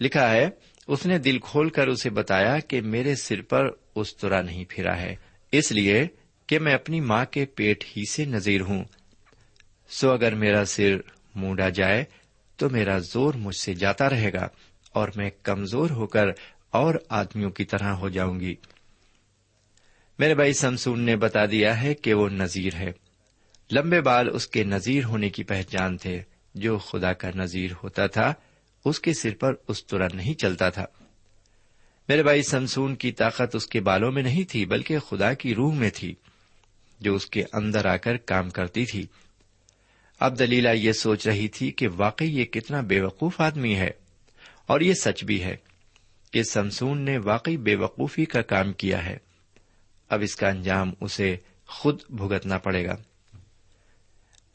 لکھا 0.00 0.30
ہے، 0.30 0.48
اس 0.88 1.06
نے 1.06 1.18
دل 1.18 1.38
کھول 1.38 1.68
کر 1.68 1.86
اسے 1.86 2.10
بتایا 2.10 2.58
کہ 2.58 2.80
میرے 2.80 3.14
سر 3.14 3.42
پر 3.42 3.64
استرا 3.94 4.42
نہیں 4.42 4.64
پھرا 4.68 5.00
ہے۔ 5.00 5.25
اس 5.52 5.72
لیے 5.72 6.06
کہ 6.46 6.58
میں 6.58 6.74
اپنی 6.74 7.00
ماں 7.00 7.24
کے 7.24 7.44
پیٹ 7.44 7.84
ہی 7.96 8.04
سے 8.10 8.24
نظیر 8.24 8.60
ہوں۔ 8.60 8.84
سو 9.88 10.10
اگر 10.10 10.34
میرا 10.34 10.64
سر 10.64 10.96
مونڈا 11.34 11.68
جائے 11.68 12.04
تو 12.56 12.70
میرا 12.70 12.98
زور 12.98 13.34
مجھ 13.34 13.56
سے 13.56 13.74
جاتا 13.74 14.10
رہے 14.10 14.32
گا 14.32 14.48
اور 14.92 15.08
میں 15.16 15.30
کمزور 15.42 15.90
ہو 15.90 16.06
کر 16.06 16.26
اور 16.70 16.94
آدمیوں 17.08 17.50
کی 17.50 17.64
طرح 17.64 17.90
ہو 17.90 18.08
جاؤں 18.08 18.40
گی۔ 18.40 18.54
میرے 20.18 20.34
بھائی، 20.34 20.52
سمسون 20.52 21.00
نے 21.00 21.16
بتا 21.16 21.46
دیا 21.46 21.82
ہے 21.82 21.94
کہ 21.94 22.14
وہ 22.14 22.28
نذیر 22.28 22.74
ہے۔ 22.74 22.92
لمبے 23.72 24.00
بال 24.00 24.28
اس 24.34 24.46
کے 24.46 24.64
نذیر 24.64 25.04
ہونے 25.04 25.30
کی 25.30 25.44
پہچان 25.44 25.96
تھے۔ 25.96 26.22
جو 26.54 26.78
خدا 26.78 27.12
کا 27.12 27.30
نذیر 27.34 27.70
ہوتا 27.82 28.06
تھا، 28.06 28.34
اس 28.84 29.00
کے 29.00 29.12
سر 29.14 29.34
پر 29.40 29.54
اس 29.68 29.86
طرح 29.86 30.08
نہیں 30.14 30.34
چلتا 30.34 30.70
تھا۔ 30.70 30.84
میرے 32.08 32.22
بھائی، 32.22 32.42
سمسون 32.42 32.94
کی 32.94 33.12
طاقت 33.12 33.56
اس 33.56 33.66
کے 33.66 33.80
بالوں 33.80 34.12
میں 34.12 34.22
نہیں 34.22 34.44
تھی، 34.44 34.64
بلکہ 34.66 34.98
خدا 34.98 35.32
کی 35.34 35.54
روح 35.54 35.74
میں 35.74 35.90
تھی، 35.94 36.14
جو 37.00 37.14
اس 37.14 37.26
کے 37.26 37.44
اندر 37.52 37.86
آ 37.86 37.96
کر 37.96 38.16
کام 38.16 38.50
کرتی 38.50 38.84
تھی۔ 38.86 39.06
اب 40.20 40.38
دلیلا 40.38 40.72
یہ 40.72 40.92
سوچ 40.92 41.26
رہی 41.26 41.48
تھی 41.48 41.70
کہ 41.70 41.88
واقعی 41.88 42.38
یہ 42.38 42.44
کتنا 42.44 42.80
بے 42.80 43.00
وقوف 43.00 43.40
آدمی 43.40 43.74
ہے، 43.76 43.90
اور 44.66 44.80
یہ 44.80 44.92
سچ 44.94 45.24
بھی 45.24 45.42
ہے 45.42 45.56
کہ 46.32 46.42
سمسون 46.42 47.00
نے 47.00 47.18
واقعی 47.18 47.56
بے 47.56 47.74
وقوفی 47.74 48.24
کا 48.24 48.42
کام 48.42 48.72
کیا 48.72 49.04
ہے۔ 49.04 49.16
اب 50.08 50.20
اس 50.22 50.36
کا 50.36 50.48
انجام 50.48 50.92
اسے 51.00 51.36
خود 51.66 52.02
بھگتنا 52.10 52.58
پڑے 52.58 52.84
گا۔ 52.86 52.96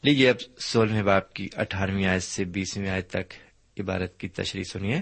لیجیے 0.02 0.30
اب 0.30 0.36
سولہویں 0.58 1.02
باپ 1.02 1.32
کی 1.32 1.48
اٹھارہویں 1.56 2.06
آیت 2.06 2.22
سے 2.22 2.44
بیسویں 2.44 2.90
آیت 2.90 3.10
تک 3.10 3.34
عبارت 3.80 4.18
کی 4.20 4.28
تشریح 4.28 4.64
سنیے۔ 4.72 5.00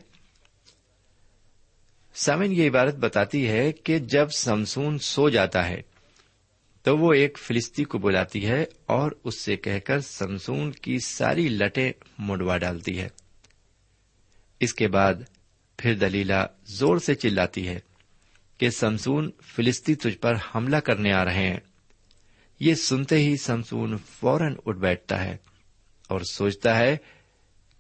سامن 2.15 2.53
یہ 2.53 2.69
عبارت 2.69 2.95
بتاتی 2.95 3.49
ہے 3.49 3.73
کہ 3.73 3.99
جب 3.99 4.31
سمسون 4.31 4.99
سو 4.99 5.29
جاتا 5.29 5.69
ہے 5.69 5.83
تو 6.83 6.99
وہ 6.99 7.13
ایک 7.13 7.39
فلسطی 7.39 7.85
کو 7.85 7.99
بلاتی 7.99 8.47
ہے 8.47 8.65
اور 8.87 9.11
اس 9.25 9.41
سے 9.41 9.57
کہہ 9.57 9.79
کر 9.79 10.01
سمسون 10.01 10.73
کی 10.73 10.99
ساری 10.99 11.49
لٹیں 11.49 11.93
مڈوا 12.19 12.59
ڈالتی 12.59 12.99
ہے۔ 12.99 13.09
اس 14.61 14.75
کے 14.75 14.89
بعد 14.89 15.15
پھر 15.79 15.95
دلیلا 15.95 16.47
زور 16.67 16.99
سے 16.99 17.15
چلاتی 17.15 17.69
ہے 17.69 17.79
کہ 18.59 18.71
سمسون 18.71 19.31
فلسطی 19.43 19.95
تجھ 19.95 20.19
پر 20.19 20.33
حملہ 20.55 20.77
کرنے 20.77 21.13
آ 21.13 21.25
رہے 21.25 21.49
ہیں۔ 21.49 21.61
یہ 22.61 22.75
سنتے 22.75 23.19
ہی 23.19 23.37
سمسون 23.37 23.97
فوراً 23.97 24.55
اٹھ 24.67 24.79
بیٹھتا 24.79 25.25
ہے 25.25 25.37
اور 26.09 26.21
سوچتا 26.33 26.79
ہے 26.79 26.97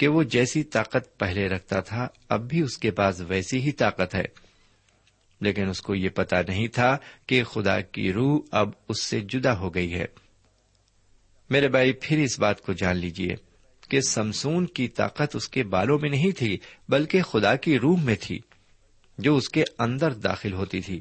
کہ 0.00 0.09
وہ 0.09 0.23
جیسی 0.23 0.64
طاقت 0.64 1.19
پہلے 1.19 1.49
رکھتا 1.49 1.80
تھا، 1.80 2.09
اب 2.28 2.49
بھی 2.49 2.62
اس 2.62 2.78
کے 2.78 2.90
پاس 2.90 3.21
ویسی 3.21 3.61
ہی 3.61 3.73
طاقت 3.73 4.14
ہے۔ 4.14 4.25
لیکن 5.40 5.69
اس 5.69 5.80
کو 5.80 5.95
یہ 5.95 6.09
پتا 6.09 6.42
نہیں 6.49 6.69
تھا 6.69 6.97
کہ 7.26 7.45
خدا 7.45 7.80
کی 7.80 8.12
روح 8.12 8.40
اب 8.50 8.71
اس 8.88 9.02
سے 9.02 9.21
جدا 9.21 9.59
ہو 9.59 9.75
گئی 9.75 9.95
ہے۔ 9.95 10.04
میرے 11.50 11.69
بھائی، 11.69 11.92
پھر 11.92 12.19
اس 12.19 12.40
بات 12.40 12.61
کو 12.61 12.73
جان 12.73 12.97
لیجیے 12.97 13.35
کہ 13.88 14.00
سمسون 14.00 14.66
کی 14.66 14.88
طاقت 14.88 15.37
اس 15.37 15.49
کے 15.49 15.62
بالوں 15.62 15.99
میں 15.99 16.11
نہیں 16.11 16.38
تھی، 16.38 16.59
بلکہ 16.88 17.23
خدا 17.23 17.57
کی 17.57 17.78
روح 17.78 18.00
میں 18.02 18.16
تھی، 18.21 18.38
جو 19.19 19.37
اس 19.37 19.49
کے 19.49 19.64
اندر 19.78 20.12
داخل 20.12 20.52
ہوتی 20.52 20.80
تھی۔ 20.80 21.00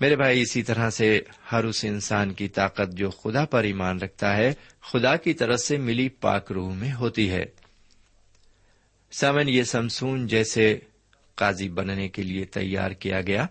میرے 0.00 0.16
بھائی، 0.16 0.40
اسی 0.42 0.62
طرح 0.62 0.90
سے 0.90 1.20
ہر 1.52 1.64
اس 1.64 1.84
انسان 1.84 2.32
کی 2.32 2.48
طاقت 2.48 2.92
جو 2.92 3.10
خدا 3.10 3.44
پر 3.44 3.62
ایمان 3.62 4.00
رکھتا 4.00 4.36
ہے، 4.36 4.54
خدا 4.80 5.16
کی 5.16 5.34
طرف 5.34 5.60
سے 5.60 5.78
ملی 5.78 6.08
پاک 6.08 6.52
روح 6.52 6.74
میں 6.74 6.92
ہوتی 6.92 7.30
ہے۔ 7.30 7.44
سمن 9.12 9.48
یہ 9.48 9.62
سمسون 9.62 10.26
جیسے 10.26 10.78
قاضی 11.34 11.68
بننے 11.68 12.08
کے 12.08 12.22
لیے 12.22 12.44
تیار 12.44 12.90
کیا 12.90 13.20
گیا، 13.20 13.46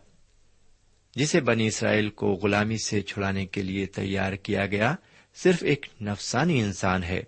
جسے 1.15 1.41
بنی 1.41 1.67
اسرائیل 1.67 2.09
کو 2.09 2.33
غلامی 2.33 2.77
سے 2.77 3.01
چھڑانے 3.01 3.45
کے 3.45 3.61
لیے 3.61 3.85
تیار 3.85 4.33
کیا 4.33 4.65
گیا، 4.65 4.95
صرف 5.35 5.63
ایک 5.63 5.85
نفسانی 6.01 6.61
انسان 6.61 7.03
ہے۔ 7.03 7.23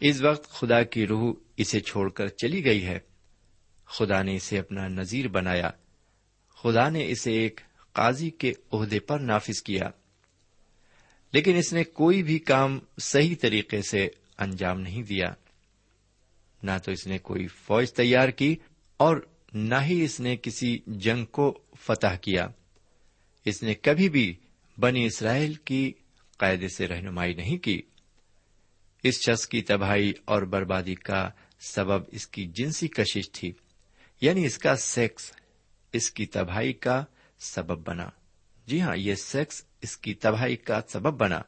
اس 0.00 0.20
وقت 0.20 0.50
خدا 0.50 0.82
کی 0.82 1.06
روح 1.06 1.34
اسے 1.56 1.80
چھوڑ 1.80 2.10
کر 2.10 2.28
چلی 2.28 2.64
گئی 2.64 2.86
ہے۔ 2.86 2.98
خدا 3.86 4.22
نے 4.22 4.36
اسے 4.36 4.58
اپنا 4.58 4.88
نذیر 4.88 5.28
بنایا۔ 5.28 5.70
خدا 6.62 6.88
نے 6.88 7.10
اسے 7.10 7.32
ایک 7.32 7.60
قاضی 7.92 8.30
کے 8.30 8.52
عہدے 8.72 9.00
پر 9.00 9.18
نافذ 9.18 9.62
کیا۔ 9.62 9.90
لیکن 11.32 11.56
اس 11.56 11.72
نے 11.72 11.84
کوئی 11.84 12.22
بھی 12.22 12.38
کام 12.38 12.78
صحیح 12.98 13.34
طریقے 13.40 13.82
سے 13.82 14.08
انجام 14.38 14.80
نہیں 14.80 15.02
دیا۔ 15.02 15.34
نہ 16.62 16.70
تو 16.84 16.92
اس 16.92 17.06
نے 17.06 17.18
کوئی 17.18 17.46
فوج 17.46 17.92
تیار 17.92 18.28
کی 18.28 18.56
اور 18.96 19.16
نہ 19.54 19.74
ہی 19.82 20.04
اس 20.04 20.20
نے 20.20 20.36
کسی 20.36 20.78
جنگ 20.86 21.24
کو 21.24 21.58
فتح 21.80 22.14
کیا۔ 22.20 22.46
اس 23.44 23.62
نے 23.62 23.74
کبھی 23.74 24.08
بھی 24.08 24.34
بنی 24.78 25.06
اسرائیل 25.06 25.54
کی 25.54 25.92
قاعدے 26.38 26.68
سے 26.68 26.88
رہنمائی 26.88 27.34
نہیں 27.34 27.58
کی۔ 27.58 27.82
اس 29.02 29.14
شخص 29.26 29.46
کی 29.46 29.62
تباہی 29.62 30.12
اور 30.24 30.42
بربادی 30.42 30.94
کا 30.94 31.30
سبب 31.60 32.04
اس 32.12 32.26
کی 32.26 32.46
جنسی 32.46 32.88
کشش 32.88 33.32
تھی 33.32 33.52
یعنی 34.20 34.44
اس 34.44 34.58
کا 34.58 34.76
سیکس، 34.76 35.32
اس 35.92 36.10
کی 36.10 36.26
تباہی 36.26 36.72
کا 36.72 37.04
سبب 37.42 37.88
بنا۔ 37.88 38.08
جی 38.66 38.80
ہاں 38.80 38.96
یہ 38.96 39.14
سیکس 39.14 39.64
اس 39.80 39.96
کی 39.96 40.14
تباہی 40.14 40.56
کا 40.56 40.80
سبب 40.88 41.20
بنا۔ 41.20 41.40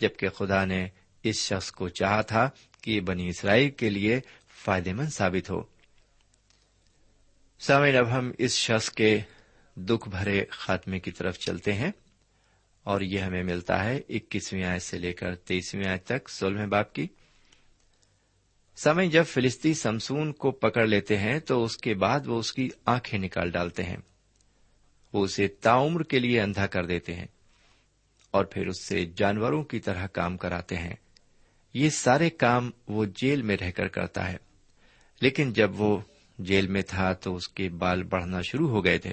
جبکہ 0.00 0.28
خدا 0.28 0.64
نے 0.64 0.88
اس 1.22 1.36
شخص 1.36 1.70
کو 1.70 1.88
چاہا 1.88 2.22
تھا 2.22 2.50
کہ 2.80 2.90
یہ 2.90 3.00
بنی 3.00 3.28
اسرائیل 3.28 3.70
کے 3.70 3.90
لیے 3.90 4.20
فائدے 4.64 4.92
مند 4.92 5.08
ثابت 5.08 5.50
ہو۔ 5.50 5.62
سامعین، 7.58 7.96
اب 7.96 8.18
ہم 8.18 8.32
اس 8.38 8.52
شخص 8.52 8.90
کے 8.90 9.20
دکھ 9.76 10.08
بھرے 10.08 10.44
خاتمے 10.50 11.00
کی 11.00 11.10
طرف 11.10 11.38
چلتے 11.38 11.72
ہیں 11.72 11.92
اور 12.82 13.00
یہ 13.00 13.18
ہمیں 13.18 13.42
ملتا 13.42 13.84
ہے 13.84 14.00
اکیسویں 14.08 14.64
آیت 14.64 14.82
سے 14.82 14.98
لے 14.98 15.12
کر 15.12 15.34
تیسویں 15.36 15.88
آیت 15.88 16.04
تک 16.04 16.28
سولہویں 16.28 16.66
باپ 16.66 16.92
کی۔ 16.92 17.06
سمے 18.76 19.06
جب 19.06 19.24
فلسطی 19.26 19.74
سمسون 19.74 20.32
کو 20.32 20.50
پکڑ 20.50 20.86
لیتے 20.86 21.18
ہیں 21.18 21.40
تو 21.40 21.64
اس 21.64 21.76
کے 21.76 21.94
بعد 21.94 22.20
وہ 22.26 22.38
اس 22.38 22.52
کی 22.52 22.68
آنکھیں 22.84 23.18
نکال 23.18 23.50
ڈالتے 23.50 23.84
ہیں۔ 23.84 23.96
وہ 25.12 25.24
اسے 25.24 25.48
تاعمر 25.48 26.02
کے 26.02 26.18
لیے 26.18 26.40
اندھا 26.40 26.66
کر 26.66 26.86
دیتے 26.86 27.14
ہیں 27.14 27.26
اور 28.30 28.44
پھر 28.44 28.66
اس 28.66 28.84
سے 28.84 29.04
جانوروں 29.04 29.64
کی 29.64 29.80
طرح 29.80 30.06
کام 30.06 30.36
کراتے 30.36 30.76
ہیں۔ 30.76 30.94
یہ 31.74 31.90
سارے 31.90 32.30
کام 32.30 32.70
وہ 32.88 33.04
جیل 33.04 33.42
میں 33.42 33.56
رہ 33.56 33.70
کر 33.70 33.88
کرتا 33.88 34.32
ہے۔ 34.32 34.36
لیکن 35.20 35.52
جب 35.52 35.80
وہ 35.80 35.98
جیل 36.38 36.66
میں 36.66 36.82
تھا 36.82 37.12
تو 37.12 37.34
اس 37.34 37.48
کے 37.48 37.68
بال 37.68 38.02
بڑھنا 38.02 38.40
شروع 38.42 38.68
ہو 38.68 38.84
گئے 38.84 38.98
تھے 38.98 39.12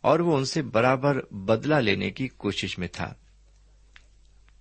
اور 0.00 0.20
وہ 0.20 0.36
ان 0.36 0.44
سے 0.44 0.62
برابر 0.62 1.20
بدلا 1.30 1.80
لینے 1.80 2.10
کی 2.10 2.28
کوشش 2.28 2.78
میں 2.78 2.88
تھا۔ 2.92 3.14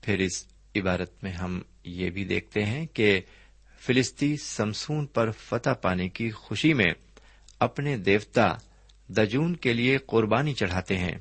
پھر 0.01 0.19
اس 0.19 0.47
عبارت 0.75 1.23
میں 1.23 1.31
ہم 1.31 1.61
یہ 1.83 2.09
بھی 2.09 2.25
دیکھتے 2.25 2.65
ہیں 2.65 2.85
کہ 2.85 3.21
فلسطی 3.79 4.37
سمسون 4.37 5.05
پر 5.05 5.31
فتح 5.31 5.69
پانے 5.69 6.09
کی 6.09 6.31
خوشی 6.31 6.73
میں 6.73 6.93
اپنے 7.59 7.97
دیوتا 7.97 8.55
دجون 9.17 9.55
کے 9.55 9.73
لیے 9.73 9.97
قربانی 9.97 10.53
چڑھاتے 10.53 10.97
ہیں۔ 10.97 11.15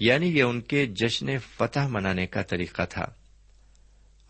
یعنی 0.00 0.38
یہ 0.38 0.42
ان 0.42 0.60
کے 0.60 0.86
جشن 0.86 1.38
فتح 1.38 1.86
منانے 1.88 2.26
کا 2.26 2.42
طریقہ 2.42 2.82
تھا۔ 2.90 3.06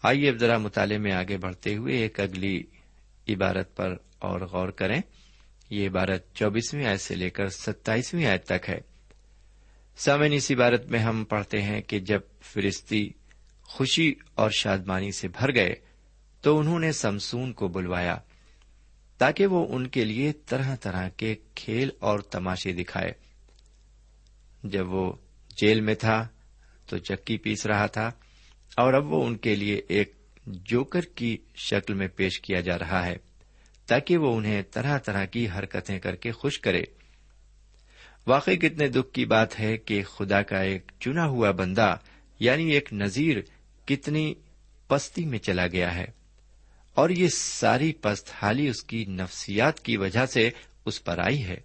آئیے 0.02 0.28
اب 0.28 0.36
ذرا 0.36 0.58
مطالعے 0.58 0.98
میں 0.98 1.12
آگے 1.12 1.36
بڑھتے 1.36 1.76
ہوئے 1.76 1.96
ایک 1.96 2.20
اگلی 2.20 2.62
عبارت 3.28 3.76
پر 3.76 3.96
اور 4.18 4.40
غور 4.40 4.68
کریں۔ 4.68 5.00
یہ 5.70 5.88
عبارت 5.88 6.34
چوبیسویں 6.34 6.86
آیت 6.86 7.00
سے 7.00 7.14
لے 7.14 7.30
کر 7.30 7.48
ستائیسویں 7.48 8.26
آیت 8.26 8.44
تک 8.44 8.68
ہے۔ 8.68 8.80
سامن 9.96 10.32
اس 10.32 10.50
عبارت 10.50 10.86
میں 10.86 10.98
ہم 10.98 11.24
پڑھتے 11.24 11.62
ہیں 11.62 11.80
کہ 11.80 11.98
جب 11.98 12.20
فرستی 12.40 13.10
خوشی 13.62 14.14
اور 14.34 14.50
شادمانی 14.50 15.12
سے 15.12 15.28
بھر 15.28 15.54
گئے 15.54 15.74
تو 16.40 16.58
انہوں 16.58 16.78
نے 16.78 16.92
سمسون 16.92 17.52
کو 17.52 17.68
بلوایا۔ 17.68 18.16
تاکہ 19.18 19.46
وہ 19.46 19.66
ان 19.68 19.86
کے 19.86 20.04
لیے 20.04 20.32
طرح 20.32 20.76
طرح 20.76 21.08
کے 21.08 21.34
کھیل 21.54 21.90
اور 21.98 22.18
تماشے 22.18 22.72
دکھائے۔ 22.72 23.12
جب 24.64 24.88
وہ 24.88 25.12
جیل 25.56 25.80
میں 25.80 25.94
تھا 25.94 26.28
تو 26.86 26.98
چکی 26.98 27.38
پیس 27.38 27.66
رہا 27.66 27.86
تھا 27.86 28.12
اور 28.76 28.94
اب 28.94 29.12
وہ 29.12 29.26
ان 29.26 29.36
کے 29.36 29.56
لیے 29.56 29.80
ایک 29.88 30.12
جوکر 30.46 31.00
کی 31.00 31.36
شکل 31.54 31.94
میں 31.94 32.08
پیش 32.08 32.40
کیا 32.40 32.60
جا 32.60 32.78
رہا 32.78 33.06
ہے 33.06 33.16
تاکہ 33.86 34.16
وہ 34.16 34.36
انہیں 34.36 34.62
طرح 34.70 34.98
طرح 34.98 35.24
کی 35.24 35.48
حرکتیں 35.48 35.98
کر 35.98 36.16
کے 36.16 36.32
خوش 36.32 36.60
کرے۔ 36.60 36.82
واقعی 38.26 38.56
کتنے 38.56 38.88
دکھ 38.88 39.12
کی 39.12 39.24
بات 39.24 39.60
ہے 39.60 39.76
کہ 39.76 40.02
خدا 40.02 40.42
کا 40.42 40.60
ایک 40.60 40.92
چنا 41.00 41.26
ہوا 41.26 41.50
بندہ 41.50 41.96
یعنی 42.40 42.70
ایک 42.70 42.92
نذیر، 42.92 43.36
کتنی 43.84 44.34
پستی 44.88 45.24
میں 45.24 45.38
چلا 45.38 45.66
گیا 45.66 45.94
ہے۔ 45.94 46.23
اور 46.94 47.10
یہ 47.10 47.28
ساری 47.28 47.92
پست 47.92 48.30
حالی 48.34 48.68
اس 48.68 48.82
کی 48.82 49.04
نفسیات 49.04 49.80
کی 49.80 49.96
وجہ 49.96 50.26
سے 50.26 50.50
اس 50.86 51.04
پر 51.04 51.18
آئی 51.18 51.44
ہے۔ 51.44 51.56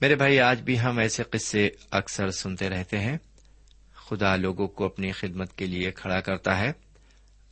میرے 0.00 0.14
بھائی، 0.14 0.40
آج 0.40 0.60
بھی 0.60 0.80
ہم 0.80 0.98
ایسے 0.98 1.22
قصے 1.22 1.70
اکثر 1.90 2.30
سنتے 2.30 2.68
رہتے 2.68 2.98
ہیں۔ 2.98 3.18
خدا 3.94 4.36
لوگوں 4.36 4.68
کو 4.68 4.84
اپنی 4.84 5.12
خدمت 5.12 5.56
کے 5.56 5.66
لیے 5.66 5.90
کھڑا 5.90 6.20
کرتا 6.20 6.58
ہے، 6.58 6.72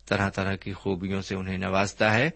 طرح 0.06 0.30
طرح 0.30 0.56
کی 0.56 0.72
خوبیوں 0.72 1.22
سے 1.22 1.34
انہیں 1.34 1.58
نوازتا 1.58 2.14
ہے، 2.14 2.30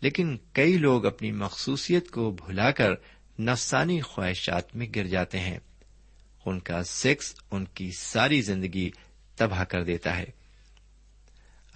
لیکن 0.00 0.36
کئی 0.52 0.78
لوگ 0.78 1.06
اپنی 1.06 1.32
مخصوصیت 1.32 2.10
کو 2.10 2.30
بھلا 2.30 2.70
کر 2.70 2.90
نفسانی 3.38 4.00
خواہشات 4.00 4.76
میں 4.76 4.86
گر 4.96 5.04
جاتے 5.04 5.38
ہیں۔ 5.38 5.58
ان 6.46 6.60
کا 6.60 6.82
سیکس 6.84 7.34
ان 7.50 7.64
کی 7.64 7.90
ساری 7.98 8.42
زندگی 8.42 8.90
تباہ 9.36 9.64
کر 9.64 9.84
دیتا 9.84 10.18
ہے۔ 10.18 10.37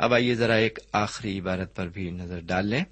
اب 0.02 0.14
آئیے 0.14 0.34
ذرا 0.34 0.54
ایک 0.54 0.78
آخری 0.92 1.38
عبارت 1.38 1.76
پر 1.76 1.88
بھی 1.88 2.10
نظر 2.10 2.40
ڈال 2.40 2.66
لیں۔ 2.66 2.84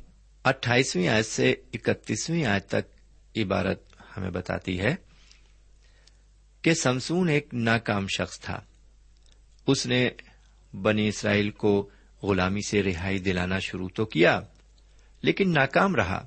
اٹھائیسویں 0.44 1.08
آیت 1.08 1.26
سے 1.26 1.54
اکتیسویں 1.72 2.44
آیت 2.44 2.68
تک 2.68 3.00
عبارت 3.36 3.82
ہمیں 4.16 4.30
بتاتی 4.30 4.80
ہے 4.80 4.94
کہ 6.62 6.74
سمسون 6.74 7.28
ایک 7.28 7.48
ناکام 7.52 8.06
شخص 8.16 8.40
تھا۔ 8.40 8.60
اس 9.66 9.86
نے 9.86 10.10
بنی 10.82 11.08
اسرائیل 11.08 11.50
کو 11.50 11.90
غلامی 12.22 12.60
سے 12.68 12.82
رہائی 12.82 13.18
دلانا 13.18 13.58
شروع 13.58 13.88
تو 13.94 14.04
کیا، 14.04 14.40
لیکن 15.22 15.52
ناکام 15.52 15.94
رہا۔ 15.94 16.26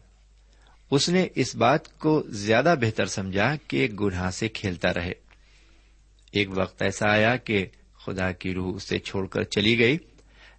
اس 0.92 1.10
نے 1.10 1.28
اس 1.36 1.56
بات 1.56 2.00
کو 2.00 2.24
زیادہ 2.28 2.76
بہتر 2.82 3.06
سمجھا 3.06 3.56
کہ 3.68 3.88
گناہ 3.88 4.32
سے 4.32 4.48
کھیلتا 4.48 4.94
رہے۔ 4.94 5.14
ایک 6.32 6.48
وقت 6.58 6.82
ایسا 6.82 7.12
آیا 7.12 7.36
کہ 7.36 7.68
خدا 8.06 8.32
کی 8.32 8.54
روح 8.54 8.76
اسے 8.76 9.00
چھوڑ 9.00 9.28
کر 9.28 9.44
چلی 9.44 9.80
گئی۔ 9.80 9.98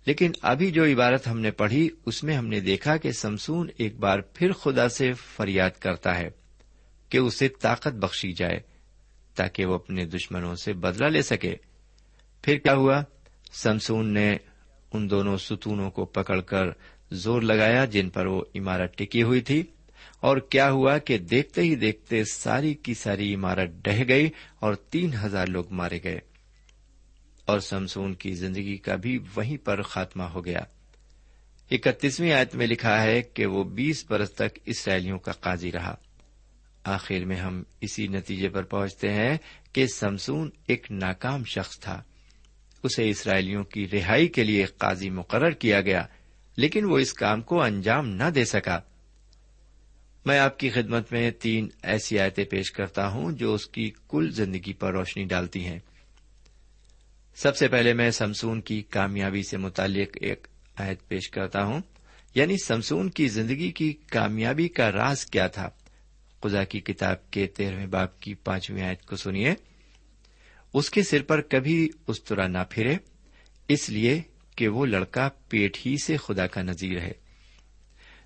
لیکن 0.07 0.33
ابھی 0.43 0.71
جو 0.71 0.85
عبارت 0.85 1.27
ہم 1.27 1.41
نے 1.41 1.51
پڑھی، 1.51 1.89
اس 2.07 2.25
میں 2.25 2.37
ہم 2.37 2.47
نے 2.47 2.61
دیکھا 2.61 2.97
کہ 2.97 3.13
سمسون 3.13 3.69
ایک 3.77 3.97
بار 3.97 4.19
پھر 4.19 4.53
خدا 4.53 4.89
سے 4.89 5.13
فریاد 5.13 5.71
کرتا 5.81 6.19
ہے 6.19 6.31
کہ 7.09 7.19
اسے 7.19 7.49
طاقت 7.49 7.95
بخشی 7.95 8.33
جائے 8.33 8.61
تاکہ 9.35 9.65
وہ 9.65 9.75
اپنے 9.75 10.05
دشمنوں 10.05 10.55
سے 10.55 10.73
بدلا 10.73 11.09
لے 11.09 11.23
سکے۔ 11.23 11.55
پھر 12.43 12.57
کیا 12.57 12.75
ہوا؟ 12.75 13.03
سمسون 13.53 14.07
نے 14.07 14.37
ان 14.93 15.11
دونوں 15.11 15.37
ستونوں 15.37 15.91
کو 15.91 16.05
پکڑ 16.05 16.41
کر 16.41 16.67
زور 17.11 17.43
لگایا 17.43 17.85
جن 17.85 18.11
پر 18.11 18.27
وہ 18.27 18.45
عمارت 18.55 18.99
ٹکی 18.99 19.23
ہوئی 19.23 19.41
تھی۔ 19.41 19.63
اور 20.21 20.37
کیا 20.37 20.71
ہوا 20.71 20.99
کہ 20.99 21.19
دیکھتے 21.19 21.61
ہی 21.61 21.75
دیکھتے 21.75 22.25
ساری 22.25 22.75
کی 22.75 22.95
ساری 22.95 23.35
عمارت 23.35 23.69
ڈہ 23.69 24.03
گئی 24.09 24.29
اور 24.61 24.75
تین 24.75 25.15
ہزار 25.23 25.47
لوگ 25.47 25.65
مارے 25.71 25.99
گئے۔ 26.05 26.21
اور 27.45 27.59
سمسون 27.59 28.15
کی 28.15 28.35
زندگی 28.35 28.77
کا 28.77 28.97
بھی 28.97 29.19
وہیں 29.37 29.57
پر 29.57 29.83
خاتمہ 29.83 30.23
ہو 30.23 30.45
گیا۔ 30.45 30.61
اکتیسویں 31.71 32.33
آیت 32.33 32.55
میں 32.55 32.67
لکھا 32.67 33.03
ہے 33.03 33.23
کہ 33.23 33.47
وہ 33.47 33.65
بیس 33.65 34.05
برس 34.09 34.33
تک 34.33 34.59
اسرائیلیوں 34.65 35.19
کا 35.19 35.33
قاضی 35.33 35.73
رہا۔ 35.73 35.95
آخر 36.85 37.25
میں 37.25 37.37
ہم 37.37 37.63
اسی 37.81 38.07
نتیجے 38.07 38.49
پر 38.49 38.63
پہنچتے 38.63 39.13
ہیں 39.13 39.39
کہ 39.73 39.87
سمسون 39.87 40.51
ایک 40.67 40.87
ناکام 40.91 41.45
شخص 41.45 41.81
تھا۔ 41.81 42.03
اسے 42.83 43.11
اسرائیلیوں 43.11 43.65
کی 43.65 43.89
رہائی 43.93 44.29
کے 44.29 44.45
لیے 44.45 44.65
قاضی 44.65 45.11
مقرر 45.11 45.51
کیا 45.51 45.81
گیا، 45.81 46.07
لیکن 46.57 46.85
وہ 46.85 46.99
اس 46.99 47.13
کام 47.13 47.43
کو 47.43 47.63
انجام 47.63 48.09
نہ 48.09 48.31
دے 48.35 48.45
سکا۔ 48.45 48.81
میں 50.27 50.39
آپ 50.39 50.59
کی 50.59 50.71
خدمت 50.71 51.13
میں 51.13 51.31
تین 51.31 51.69
ایسی 51.83 52.19
آیتیں 52.19 52.45
پیش 52.45 52.71
کرتا 52.71 53.09
ہوں 53.09 53.33
جو 53.33 53.55
اس 53.55 53.67
کی 53.67 53.91
کل 54.09 54.31
زندگی 54.31 54.73
پر 54.73 54.93
روشنی 54.93 55.25
ڈالتی 55.25 55.65
ہیں۔ 55.65 55.79
سب 57.35 57.57
سے 57.57 57.69
پہلے 57.69 57.93
میں 57.93 58.11
سمسون 58.11 58.61
کی 58.61 58.83
کامیابی 58.83 59.43
سے 59.43 59.57
متعلق 59.57 60.19
ایک 60.21 60.47
آیت 60.77 61.09
پیش 61.09 61.31
کرتا 61.31 61.65
ہوں۔ 61.65 61.81
یعنی 62.35 62.57
سمسون 62.65 63.11
کی 63.11 63.29
زندگی 63.29 63.71
کی 63.71 63.93
کامیابی 63.93 64.69
کا 64.69 64.93
راز 64.93 65.27
کیا 65.27 65.47
تھا؟ 65.47 65.71
خدا 66.43 66.65
کی 66.65 66.81
کتاب 66.81 67.31
کے 67.31 67.47
تیرہویں 67.47 67.87
باپ 67.87 68.21
کی 68.21 68.35
پانچویں 68.35 68.83
آیت 68.83 69.07
کو 69.07 69.17
سنیے۔ 69.17 69.55
اس 70.75 70.91
کے 70.91 71.03
سر 71.03 71.23
پر 71.23 71.41
کبھی 71.41 71.89
استرا 72.07 72.47
نہ 72.47 72.59
پھرے، 72.71 72.97
اس 73.69 73.91
لیے 73.91 74.21
کہ 74.57 74.69
وہ 74.69 74.87
لڑکا 74.87 75.29
پیٹ 75.49 75.79
ہی 75.87 75.97
سے 76.05 76.17
خدا 76.17 76.47
کا 76.47 76.63
نظیر 76.63 77.01
ہے۔ 77.01 77.13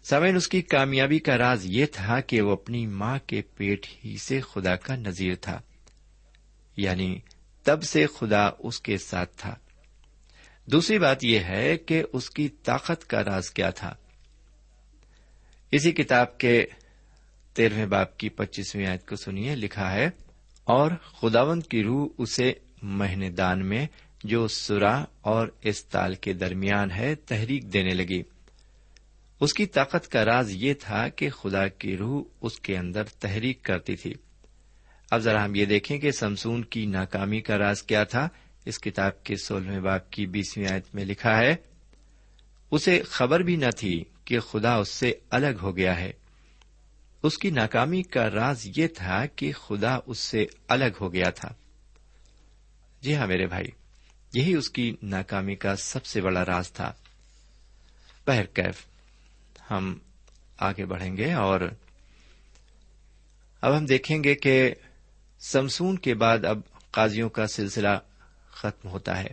سمین 0.02 0.36
اس 0.36 0.48
کی 0.48 0.62
کامیابی 0.62 1.18
کا 1.18 1.38
راز 1.38 1.66
یہ 1.66 1.86
تھا 1.86 2.20
کہ 2.20 2.40
وہ 2.40 2.52
اپنی 2.52 2.86
ماں 2.86 3.18
کے 3.26 3.42
پیٹ 3.42 3.86
ہی 4.04 4.16
سے 4.16 4.40
خدا 4.40 4.76
کا 4.76 4.96
نظیر 4.96 5.34
تھا۔ 5.34 5.60
یعنی 6.76 7.18
تب 7.68 7.82
سے 7.82 8.06
خدا 8.06 8.50
اس 8.58 8.80
کے 8.80 8.98
ساتھ 8.98 9.30
تھا۔ 9.36 9.54
دوسری 10.66 10.98
بات 10.98 11.24
یہ 11.24 11.38
ہے 11.38 11.76
کہ 11.76 12.02
اس 12.12 12.30
کی 12.30 12.48
طاقت 12.48 13.06
کا 13.06 13.24
راز 13.24 13.50
کیا 13.50 13.70
تھا۔ 13.70 13.94
اسی 15.70 15.92
کتاب 15.92 16.38
کے 16.38 16.66
تیرہویں 17.54 17.86
باپ 17.86 18.18
کی 18.18 18.28
پچیسویں 18.28 18.86
آیت 18.86 19.08
کو 19.08 19.16
سنیے، 19.16 19.56
لکھا 19.56 19.92
ہے، 19.92 20.10
اور 20.64 20.90
خداوند 21.20 21.62
کی 21.62 21.82
روح 21.82 22.08
اسے 22.18 22.52
مہنے 22.82 23.30
دان 23.30 23.66
میں 23.66 23.86
جو 24.24 24.48
سرا 24.48 25.04
اور 25.20 25.48
استال 25.62 26.14
کے 26.14 26.32
درمیان 26.32 26.90
ہے، 26.90 27.14
تحریک 27.14 27.72
دینے 27.72 27.94
لگی۔ 27.94 28.22
اس 29.40 29.54
کی 29.54 29.66
طاقت 29.66 30.08
کا 30.08 30.24
راز 30.24 30.50
یہ 30.50 30.74
تھا 30.80 31.08
کہ 31.08 31.30
خدا 31.30 31.68
کی 31.68 31.96
روح 31.96 32.22
اس 32.40 32.60
کے 32.60 32.76
اندر 32.76 33.04
تحریک 33.04 33.62
کرتی 33.62 33.96
تھی۔ 33.96 34.14
اب 35.10 35.20
ذرا 35.20 35.44
ہم 35.44 35.54
یہ 35.54 35.64
دیکھیں 35.64 35.98
کہ 35.98 36.10
سمسون 36.10 36.64
کی 36.64 36.86
ناکامی 36.86 37.40
کا 37.40 37.58
راز 37.58 37.82
کیا 37.82 38.04
تھا۔ 38.04 38.28
اس 38.64 38.78
کتاب 38.78 39.24
کے 39.24 39.36
سولہویں 39.36 39.80
باپ 39.80 40.10
کی 40.10 40.26
بیسویں 40.26 40.68
آیت 40.68 40.94
میں 40.94 41.04
لکھا 41.04 41.38
ہے، 41.38 41.56
اسے 42.70 43.02
خبر 43.02 43.40
بھی 43.40 43.56
نہ 43.56 43.70
تھی 43.76 44.04
کہ 44.24 44.40
خدا 44.40 44.74
اس 44.74 44.88
سے 44.88 45.12
الگ 45.30 45.56
ہو 45.62 45.76
گیا 45.76 46.00
ہے۔ 46.00 46.12
اس 47.22 47.38
کی 47.38 47.50
ناکامی 47.50 48.02
کا 48.02 48.30
راز 48.30 48.68
یہ 48.76 48.86
تھا 48.86 49.26
کہ 49.26 49.52
خدا 49.52 49.98
اس 50.06 50.18
سے 50.18 50.46
الگ 50.68 50.90
ہو 51.00 51.12
گیا 51.12 51.30
تھا۔ 51.30 51.48
جی 53.00 53.16
ہاں 53.16 53.26
میرے 53.26 53.46
بھائی، 53.46 53.66
یہی 54.34 54.54
اس 54.54 54.70
کی 54.70 54.96
ناکامی 55.02 55.56
کا 55.56 55.76
سب 55.76 56.04
سے 56.04 56.20
بڑا 56.20 56.44
راز 56.44 56.72
تھا۔ 56.72 56.92
کیف، 58.54 58.86
ہم 59.70 59.98
آگے 60.58 60.84
بڑھیں 60.84 61.16
گے 61.16 61.32
اور 61.32 61.60
اب 63.60 63.76
ہم 63.76 63.86
دیکھیں 63.86 64.24
گے 64.24 64.34
کہ 64.34 64.74
سمسون 65.38 65.98
کے 65.98 66.14
بعد 66.14 66.44
اب 66.44 66.60
قاضیوں 66.90 67.28
کا 67.28 67.46
سلسلہ 67.46 67.98
ختم 68.50 68.88
ہوتا 68.88 69.18
ہے۔ 69.18 69.28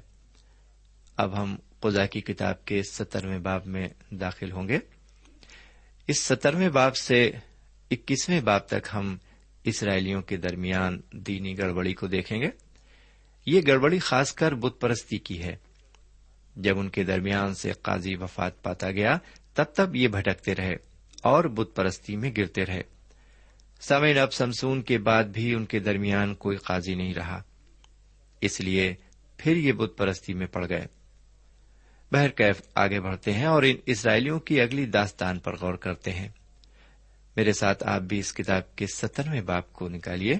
اب 1.17 1.41
ہم 1.41 1.55
خدا 1.83 2.05
کی 2.05 2.21
کتاب 2.21 2.65
کے 2.65 2.83
سترویں 2.83 3.39
باب 3.39 3.67
میں 3.67 3.87
داخل 4.11 4.51
ہوں 4.51 4.67
گے۔ 4.67 4.79
اس 6.07 6.19
سترویں 6.19 6.69
باب 6.69 6.95
سے 6.95 7.31
اکیسویں 7.91 8.41
باب 8.41 8.67
تک 8.67 8.87
ہم 8.93 9.17
اسرائیلیوں 9.63 10.21
کے 10.21 10.37
درمیان 10.37 11.01
دینی 11.11 11.57
گڑبڑی 11.57 11.93
کو 11.93 12.07
دیکھیں 12.07 12.41
گے۔ 12.41 12.49
یہ 13.45 13.61
گڑبڑی 13.67 13.99
خاص 13.99 14.33
کر 14.33 14.53
بت 14.55 14.81
پرستی 14.81 15.17
کی 15.17 15.43
ہے۔ 15.43 15.55
جب 16.55 16.79
ان 16.79 16.89
کے 16.89 17.03
درمیان 17.03 17.53
سے 17.53 17.71
قاضی 17.71 18.15
وفات 18.15 18.63
پاتا 18.63 18.91
گیا، 18.91 19.17
تب 19.53 19.63
تب 19.63 19.95
یہ 19.95 20.07
بھٹکتے 20.07 20.55
رہے 20.55 20.75
اور 21.21 21.43
بت 21.43 21.75
پرستی 21.75 22.15
میں 22.15 22.31
گرتے 22.37 22.65
رہے۔ 22.65 22.81
سمین 23.79 24.17
اب 24.17 24.33
سمسون 24.33 24.81
کے 24.81 24.97
بعد 24.97 25.23
بھی 25.23 25.53
ان 25.53 25.65
کے 25.65 25.79
درمیان 25.79 26.35
کوئی 26.35 26.57
قاضی 26.57 26.95
نہیں 26.95 27.13
رہا۔ 27.13 27.43
اس 28.41 28.61
لیے 28.61 28.95
پھر 29.37 29.55
یہ 29.55 29.73
بت 29.73 29.93
پرستی 29.97 30.33
میں 30.33 30.47
پڑ 30.47 30.69
گئے۔ 30.69 30.85
بہرکیف 32.11 32.61
آگے 32.75 33.01
بڑھتے 33.01 33.33
ہیں 33.33 33.45
اور 33.45 33.63
ان 33.63 33.75
اسرائیلیوں 33.85 34.39
کی 34.39 34.61
اگلی 34.61 34.85
داستان 34.85 35.39
پر 35.39 35.55
غور 35.55 35.73
کرتے 35.73 36.11
ہیں۔ 36.11 36.29
میرے 37.35 37.53
ساتھ 37.53 37.83
آپ 37.87 38.01
بھی 38.01 38.19
اس 38.19 38.33
کتاب 38.33 38.75
کے 38.75 38.87
سترویں 38.87 39.41
باپ 39.41 39.73
کو 39.73 39.89
نکالیے۔ 39.89 40.35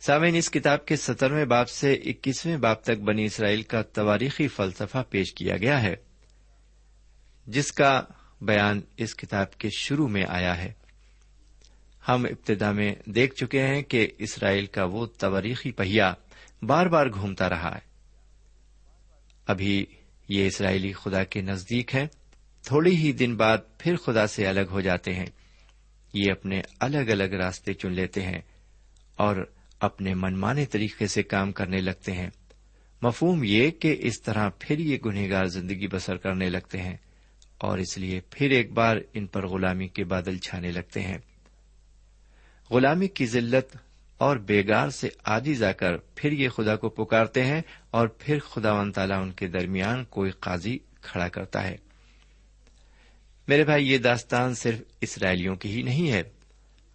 سامعین، 0.00 0.34
اس 0.34 0.50
کتاب 0.50 0.86
کے 0.86 0.96
سترویں 0.96 1.44
باپ 1.44 1.68
سے 1.68 1.92
اکیسویں 1.92 2.56
باپ 2.56 2.82
تک 2.82 3.00
بنی 3.00 3.24
اسرائیل 3.24 3.62
کا 3.62 3.82
تواریخی 3.82 4.48
فلسفہ 4.48 4.98
پیش 5.10 5.34
کیا 5.34 5.56
گیا 5.56 5.82
ہے، 5.82 5.96
جس 7.46 7.72
کا 7.72 8.02
بیان 8.40 8.80
اس 8.96 9.14
کتاب 9.14 9.58
کے 9.58 9.68
شروع 9.78 10.08
میں 10.08 10.24
آیا 10.28 10.62
ہے۔ 10.62 10.72
ہم 12.08 12.24
ابتدا 12.24 12.72
میں 12.72 12.94
دیکھ 13.06 13.34
چکے 13.34 13.62
ہیں 13.62 13.82
کہ 13.82 14.08
اسرائیل 14.18 14.66
کا 14.66 14.84
وہ 14.84 15.06
تواریخی 15.06 15.72
پہیا 15.72 16.14
بار 16.62 16.86
بار 16.86 17.06
گھومتا 17.06 17.48
رہا 17.48 17.74
ہے۔ 17.74 17.94
ابھی 19.46 19.86
یہ 20.28 20.46
اسرائیلی 20.46 20.92
خدا 20.92 21.24
کے 21.24 21.40
نزدیک 21.40 21.94
ہے 21.94 22.06
تھوڑی 22.62 22.96
ہی 22.96 23.12
دن 23.12 23.36
بعد 23.36 23.58
پھر 23.78 23.96
خدا 23.96 24.26
سے 24.26 24.46
الگ 24.46 24.60
ہو 24.70 24.80
جاتے 24.80 25.14
ہیں۔ 25.14 25.26
یہ 26.14 26.30
اپنے 26.30 26.60
الگ 26.80 27.10
الگ 27.10 27.24
راستے 27.24 27.74
چن 27.74 27.92
لیتے 27.92 28.22
ہیں 28.22 28.40
اور 29.16 29.36
اپنے 29.80 30.14
منمانے 30.14 30.66
طریقے 30.66 31.06
سے 31.06 31.22
کام 31.22 31.52
کرنے 31.52 31.80
لگتے 31.80 32.12
ہیں۔ 32.12 32.30
مفہوم 33.02 33.40
یہ 33.44 33.70
کہ 33.70 33.96
اس 33.98 34.22
طرح 34.22 34.48
پھر 34.58 34.78
یہ 34.78 34.98
گنہگار 35.04 35.44
زندگی 35.44 35.88
بسر 35.88 36.16
کرنے 36.16 36.48
لگتے 36.48 36.82
ہیں 36.82 36.96
اور 37.58 37.78
اس 37.78 37.98
لیے 37.98 38.20
پھر 38.30 38.50
ایک 38.50 38.72
بار 38.72 38.96
ان 39.14 39.26
پر 39.26 39.46
غلامی 39.46 39.88
کے 39.88 40.04
بادل 40.04 40.38
چھانے 40.38 40.70
لگتے 40.70 41.00
ہیں۔ 41.00 41.18
غلامی 42.70 43.08
کی 43.08 43.26
ذلت 43.26 43.76
اور 44.18 44.36
بیگار 44.36 44.88
سے 44.88 45.08
آدھی 45.24 45.54
جا 45.54 45.72
کر 45.72 45.96
پھر 45.96 46.32
یہ 46.32 46.48
خدا 46.48 46.76
کو 46.76 46.88
پکارتے 46.88 47.44
ہیں 47.44 47.62
اور 47.90 48.08
پھر 48.08 48.38
خدا 48.38 48.72
و 48.72 48.90
تعالیٰ 48.90 49.22
ان 49.22 49.32
کے 49.32 49.46
درمیان 49.46 50.04
کوئی 50.04 50.30
قاضی 50.30 50.78
کھڑا 51.02 51.28
کرتا 51.28 51.62
ہے۔ 51.62 51.76
میرے 53.48 53.64
بھائی، 53.64 53.92
یہ 53.92 53.98
داستان 53.98 54.54
صرف 54.54 54.78
اسرائیلیوں 55.00 55.56
کی 55.56 55.68
ہی 55.68 55.82
نہیں 55.82 56.10
ہے، 56.10 56.22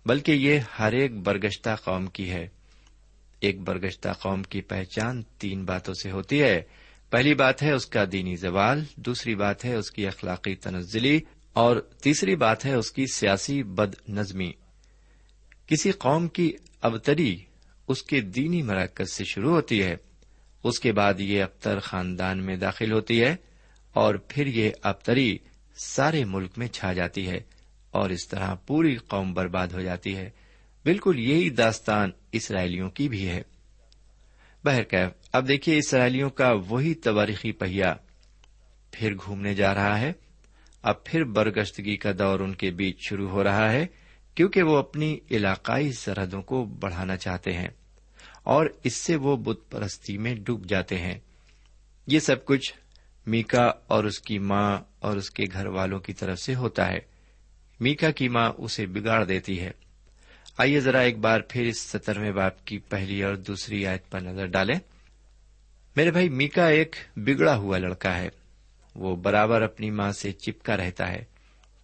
بلکہ 0.05 0.31
یہ 0.31 0.59
ہر 0.79 0.91
ایک 0.91 1.13
برگشتہ 1.13 1.69
قوم 1.83 2.07
کی 2.07 2.29
ہے۔ 2.29 2.47
ایک 3.39 3.61
برگشتہ 3.61 4.09
قوم 4.09 4.43
کی 4.43 4.61
پہچان 4.61 5.23
تین 5.37 5.65
باتوں 5.65 5.93
سے 5.93 6.11
ہوتی 6.11 6.41
ہے۔ 6.41 6.61
پہلی 7.09 7.33
بات 7.33 7.63
ہے 7.63 7.71
اس 7.71 7.85
کا 7.85 8.03
دینی 8.11 8.35
زوال، 8.35 8.83
دوسری 8.95 9.35
بات 9.35 9.65
ہے 9.65 9.75
اس 9.75 9.91
کی 9.91 10.07
اخلاقی 10.07 10.55
تنزلی، 10.55 11.19
اور 11.53 11.77
تیسری 11.77 12.35
بات 12.35 12.65
ہے 12.65 12.73
اس 12.73 12.91
کی 12.91 13.05
سیاسی 13.13 13.63
بد 13.63 14.09
نظمی۔ 14.09 14.51
کسی 15.69 15.91
قوم 15.91 16.27
کی 16.27 16.53
ابتری 16.81 17.37
اس 17.87 18.03
کے 18.03 18.21
دینی 18.21 18.61
مراکز 18.61 19.13
سے 19.13 19.23
شروع 19.23 19.51
ہوتی 19.51 19.83
ہے، 19.83 19.95
اس 20.63 20.79
کے 20.79 20.91
بعد 20.91 21.19
یہ 21.19 21.43
ابتر 21.43 21.79
خاندان 21.79 22.45
میں 22.45 22.55
داخل 22.55 22.91
ہوتی 22.91 23.23
ہے 23.23 23.35
اور 23.93 24.15
پھر 24.15 24.47
یہ 24.47 24.71
ابتری 24.81 25.37
سارے 25.75 26.25
ملک 26.25 26.51
میں 26.57 26.67
چھا 26.67 26.93
جاتی 26.93 27.27
ہے 27.27 27.37
اور 27.91 28.09
اس 28.09 28.27
طرح 28.27 28.53
پوری 28.55 28.95
قوم 28.95 29.33
برباد 29.33 29.67
ہو 29.67 29.81
جاتی 29.81 30.15
ہے۔ 30.15 30.29
بالکل 30.85 31.19
یہی 31.19 31.49
داستان 31.49 32.11
اسرائیلیوں 32.31 32.89
کی 32.89 33.09
بھی 33.09 33.27
ہے۔ 33.27 33.41
بہرکیف 34.63 35.09
اب 35.33 35.47
دیکھیے 35.47 35.77
اسرائیلیوں 35.77 36.29
کا 36.29 36.51
وہی 36.67 36.93
تواریخی 36.93 37.51
پہیا 37.51 37.95
پھر 38.91 39.15
گھومنے 39.15 39.53
جا 39.53 39.73
رہا 39.73 39.99
ہے۔ 39.99 40.13
اب 40.81 41.03
پھر 41.03 41.23
برگشتگی 41.23 41.95
کا 41.95 42.11
دور 42.19 42.39
ان 42.39 42.55
کے 42.55 42.71
بیچ 42.71 43.09
شروع 43.09 43.29
ہو 43.29 43.43
رہا 43.43 43.71
ہے۔ 43.71 43.85
کیونکہ 44.39 44.63
وہ 44.63 44.77
اپنی 44.77 45.17
علاقائی 45.31 45.91
سرحدوں 45.91 46.41
کو 46.41 46.65
بڑھانا 46.65 47.17
چاہتے 47.17 47.53
ہیں 47.53 47.67
اور 48.43 48.65
اس 48.83 48.95
سے 48.95 49.15
وہ 49.15 49.37
بت 49.37 49.59
پرستی 49.69 50.17
میں 50.17 50.35
ڈوب 50.35 50.65
جاتے 50.65 50.97
ہیں۔ 50.97 51.19
یہ 52.07 52.19
سب 52.19 52.45
کچھ 52.45 52.73
میکا 53.27 53.71
اور 53.87 54.03
اس 54.03 54.19
کی 54.19 54.39
ماں 54.39 54.77
اور 54.99 55.17
اس 55.17 55.31
کے 55.31 55.43
گھر 55.53 55.65
والوں 55.65 55.99
کی 55.99 56.13
طرف 56.13 56.39
سے 56.39 56.55
ہوتا 56.55 56.87
ہے۔ 56.87 56.99
میکا 57.79 58.11
کی 58.11 58.29
ماں 58.29 58.51
اسے 58.57 58.85
بگاڑ 58.85 59.23
دیتی 59.23 59.59
ہے۔ 59.59 59.71
آئیے 60.57 60.79
ذرا 60.79 60.99
ایک 60.99 61.17
بار 61.17 61.41
پھر 61.49 61.63
اس 61.63 61.79
سترویں 61.79 62.31
باپ 62.31 62.65
کی 62.65 62.77
پہلی 62.77 63.23
اور 63.23 63.35
دوسری 63.35 63.87
آیت 63.87 64.11
پر 64.11 64.19
نظر 64.19 64.45
ڈالیں۔ 64.45 64.79
میرے 65.95 66.11
بھائی، 66.11 66.29
میکا 66.29 66.67
ایک 66.67 66.95
بگڑا 67.15 67.55
ہوا 67.55 67.77
لڑکا 67.77 68.17
ہے۔ 68.17 68.29
وہ 68.95 69.15
برابر 69.15 69.61
اپنی 69.61 69.91
ماں 69.91 70.11
سے 70.11 70.31
چپکا 70.31 70.77
رہتا 70.77 71.11
ہے۔ 71.11 71.38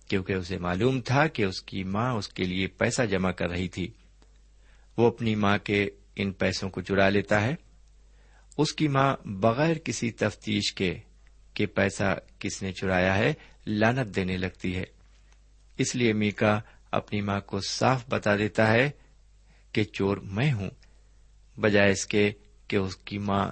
کیونکہ 0.07 0.33
اسے 0.33 0.57
معلوم 0.57 1.01
تھا 1.01 1.27
کہ 1.27 1.43
اس 1.43 1.61
کی 1.61 1.83
ماں 1.83 2.13
اس 2.13 2.27
کے 2.27 2.43
لیے 2.43 2.67
پیسہ 2.67 3.01
جمع 3.01 3.31
کر 3.31 3.49
رہی 3.49 3.67
تھی۔ 3.67 3.87
وہ 4.97 5.07
اپنی 5.07 5.35
ماں 5.35 5.57
کے 5.57 5.89
ان 6.15 6.31
پیسوں 6.31 6.69
کو 6.69 6.81
چڑا 6.81 7.09
لیتا 7.09 7.41
ہے۔ 7.41 7.55
اس 8.57 8.73
کی 8.73 8.87
ماں 8.87 9.15
بغیر 9.25 9.77
کسی 9.77 10.11
تفتیش 10.11 10.73
کے 10.73 10.97
کہ 11.53 11.65
پیسہ 11.65 12.17
کس 12.39 12.63
نے 12.63 12.71
چرایا 12.71 13.17
ہے 13.17 13.33
لانت 13.67 14.15
دینے 14.15 14.37
لگتی 14.37 14.75
ہے۔ 14.75 14.83
اس 15.77 15.95
لیے 15.95 16.13
میکا 16.13 16.61
اپنی 16.91 17.21
ماں 17.21 17.39
کو 17.39 17.59
صاف 17.69 18.03
بتا 18.09 18.37
دیتا 18.37 18.71
ہے 18.71 18.89
کہ 19.71 19.83
چور 19.83 20.17
میں 20.17 20.53
ہوں۔ 20.53 20.69
بجائے 21.59 21.91
اس 21.91 22.05
کے 22.05 22.31
کہ 22.67 22.75
اس 22.75 22.97
کی 22.97 23.17
ماں 23.17 23.47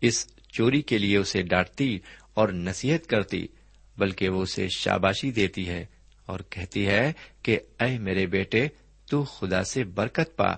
اس 0.00 0.26
چوری 0.48 0.82
کے 0.82 0.98
لیے 0.98 1.16
اسے 1.16 1.42
ڈانٹتی 1.42 1.98
اور 2.34 2.48
نصیحت 2.48 3.06
کرتی۔ 3.06 3.46
بلکہ 3.98 4.28
وہ 4.28 4.42
اسے 4.42 4.66
شاباشی 4.76 5.30
دیتی 5.30 5.68
ہے 5.68 5.86
اور 6.26 6.40
کہتی 6.50 6.86
ہے 6.86 7.12
کہ 7.42 7.58
اے 7.80 7.98
میرے 7.98 8.26
بیٹے، 8.26 8.68
تو 9.10 9.24
خدا 9.24 9.64
سے 9.64 9.84
برکت 9.84 10.36
پا۔ 10.36 10.52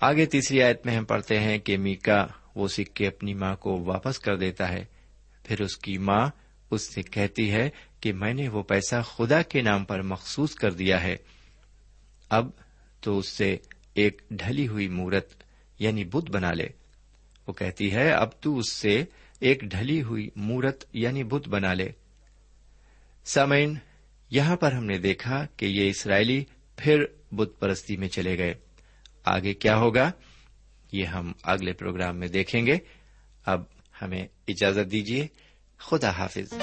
آگے 0.00 0.26
تیسری 0.26 0.62
آیت 0.62 0.86
میں 0.86 0.96
ہم 0.96 1.04
پڑھتے 1.04 1.40
ہیں 1.40 1.58
کہ 1.58 1.78
میکا 1.78 2.26
وہ 2.54 2.68
سکے 2.68 3.06
اپنی 3.06 3.34
ماں 3.34 3.56
کو 3.56 3.84
واپس 3.84 4.18
کر 4.18 4.36
دیتا 4.36 4.68
ہے۔ 4.68 4.84
پھر 5.42 5.60
اس 5.60 5.76
کی 5.76 5.98
ماں 5.98 6.30
اس 6.70 6.94
سے 6.94 7.02
کہتی 7.02 7.50
ہے 7.50 7.70
کہ 8.00 8.12
میں 8.12 8.34
نے 8.34 8.48
وہ 8.48 8.62
پیسہ 8.62 9.02
خدا 9.02 9.42
کے 9.42 9.62
نام 9.62 9.84
پر 9.84 10.02
مخصوص 10.02 10.54
کر 10.54 10.72
دیا 10.72 11.02
ہے۔ 11.02 11.16
اب 12.28 12.50
تو 13.00 13.18
اس 13.18 13.28
سے 13.28 13.56
ایک 13.94 14.22
ڈھلی 14.30 14.68
ہوئی 14.68 14.88
مورت 14.88 15.34
یعنی 15.78 16.04
بدھ 16.04 16.30
بنا 16.30 16.52
لے۔ 16.52 16.66
وہ 17.46 17.52
کہتی 17.52 17.92
ہے، 17.92 18.10
اب 18.10 18.40
تو 18.40 18.58
اس 18.58 18.72
سے 18.72 19.04
ایک 19.40 19.60
ڈھلی 19.60 20.02
ہوئی 20.02 20.30
مورت 20.36 20.84
یعنی 20.92 21.22
بدھ 21.22 21.48
بنا 21.48 21.74
لے۔ 21.74 21.88
سامعین، 23.24 23.74
یہاں 24.30 24.56
پر 24.56 24.72
ہم 24.72 24.84
نے 24.84 24.98
دیکھا 24.98 25.46
کہ 25.56 25.66
یہ 25.66 25.90
اسرائیلی 25.90 26.44
پھر 26.76 27.04
بت 27.32 27.50
پرستی 27.58 27.96
میں 27.96 28.08
چلے 28.08 28.38
گئے۔ 28.38 28.54
آگے 29.24 29.54
کیا 29.54 29.76
ہوگا؟ 29.76 30.10
یہ 30.92 31.04
ہم 31.04 31.32
اگلے 31.42 31.72
پروگرام 31.72 32.16
میں 32.16 32.28
دیکھیں 32.28 32.66
گے۔ 32.66 32.78
اب 33.46 33.62
ہمیں 34.02 34.26
اجازت 34.48 34.92
دیجیے 34.92 35.26
خدا 35.78 36.10
حافظ۔ 36.10 36.54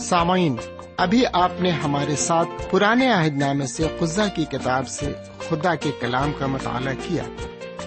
سامعین، 0.00 0.56
ابھی 0.96 1.24
آپ 1.32 1.52
نے 1.60 1.70
ہمارے 1.70 2.16
ساتھ 2.16 2.48
پرانے 2.70 3.12
عہد 3.12 3.36
نامے 3.36 3.66
سے 3.66 3.86
خزہ 4.00 4.22
کی 4.36 4.44
کتاب 4.44 4.88
سے 4.88 5.12
خدا 5.48 5.74
کے 5.74 5.90
کلام 6.00 6.32
کا 6.38 6.46
مطالعہ 6.46 6.94
کیا۔ 7.08 7.24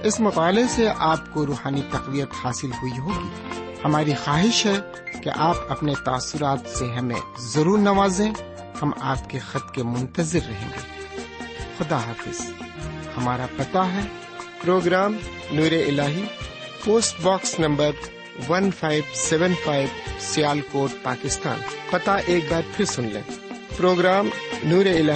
اس 0.03 0.19
مطالعے 0.19 0.63
سے 0.69 0.87
آپ 0.97 1.33
کو 1.33 1.45
روحانی 1.45 1.81
تقویت 1.91 2.29
حاصل 2.43 2.71
ہوئی 2.71 2.99
ہوگی۔ 2.99 3.62
ہماری 3.85 4.13
خواہش 4.23 4.65
ہے 4.65 4.79
کہ 5.23 5.31
آپ 5.35 5.55
اپنے 5.69 5.93
تاثرات 6.05 6.59
سے 6.77 6.85
ہمیں 6.85 7.15
ضرور 7.39 7.79
نوازیں۔ 7.79 8.31
ہم 8.81 8.91
آپ 9.01 9.29
کے 9.29 9.39
خط 9.39 9.73
کے 9.73 9.83
منتظر 9.83 10.39
رہیں 10.47 10.69
گے۔ 10.69 11.07
خدا 11.77 11.97
حافظ۔ 11.97 12.41
ہمارا 13.17 13.45
پتا 13.57 13.93
ہے۔ 13.93 14.01
پروگرام 14.61 15.17
نور 15.51 15.71
ال 15.71 15.99
post 16.83 17.21
box 17.21 17.59
number 17.59 17.91
one 18.49 18.71
five 18.71 19.03
seven 19.13 19.53
five 19.65 19.87
Sialkot 20.71 21.03
Pakistan. 21.03 21.57
پتا 21.89 22.15
ایک 22.15 22.51
بار 22.51 22.61
پھر 22.77 22.85
سن 22.85 23.03
لیں۔ 23.03 23.21
پروگرام 23.77 24.29
نور 24.63 24.85
ال 24.85 25.11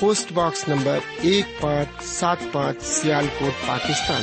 پوسٹ 0.00 0.32
باکس 0.32 0.68
نمبر 0.68 0.98
ایک 1.20 1.60
پانچ، 1.60 2.04
سات 2.04 2.36
پانچ 2.52 2.82
سیال 2.82 3.26
کوٹ 3.38 3.66
Pakistan. 3.66 4.22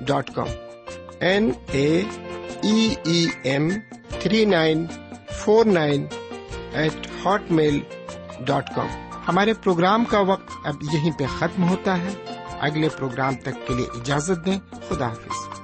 dot 0.00 0.30
com 0.34 0.46
N 1.20 1.50
A 1.72 2.02
M 3.42 3.68
three 4.20 4.44
nine 4.44 4.86
four 5.32 5.66
nine 5.66 6.06
eight 6.72 7.06
hotmail 7.50 7.80
dot 8.40 8.74
com 8.74 8.86
ہمارے 9.28 9.52
پروگرام 9.54 10.04
کا 10.04 10.20
وقت 10.20 10.50
اب 10.64 10.74
یہیں 10.82 11.10
پہ 11.18 11.24
ختم 11.38 11.68
ہوتا 11.68 11.98
ہے۔ 11.98 12.10
اگلے 12.60 12.88
پروگرام 12.88 13.34
تک 13.34 13.66
کے 13.68 13.74
لیے 13.74 13.86
اجازت 13.86 14.46
دیں۔ 14.46 14.58
خدا 14.88 15.08
حافظ۔ 15.08 15.55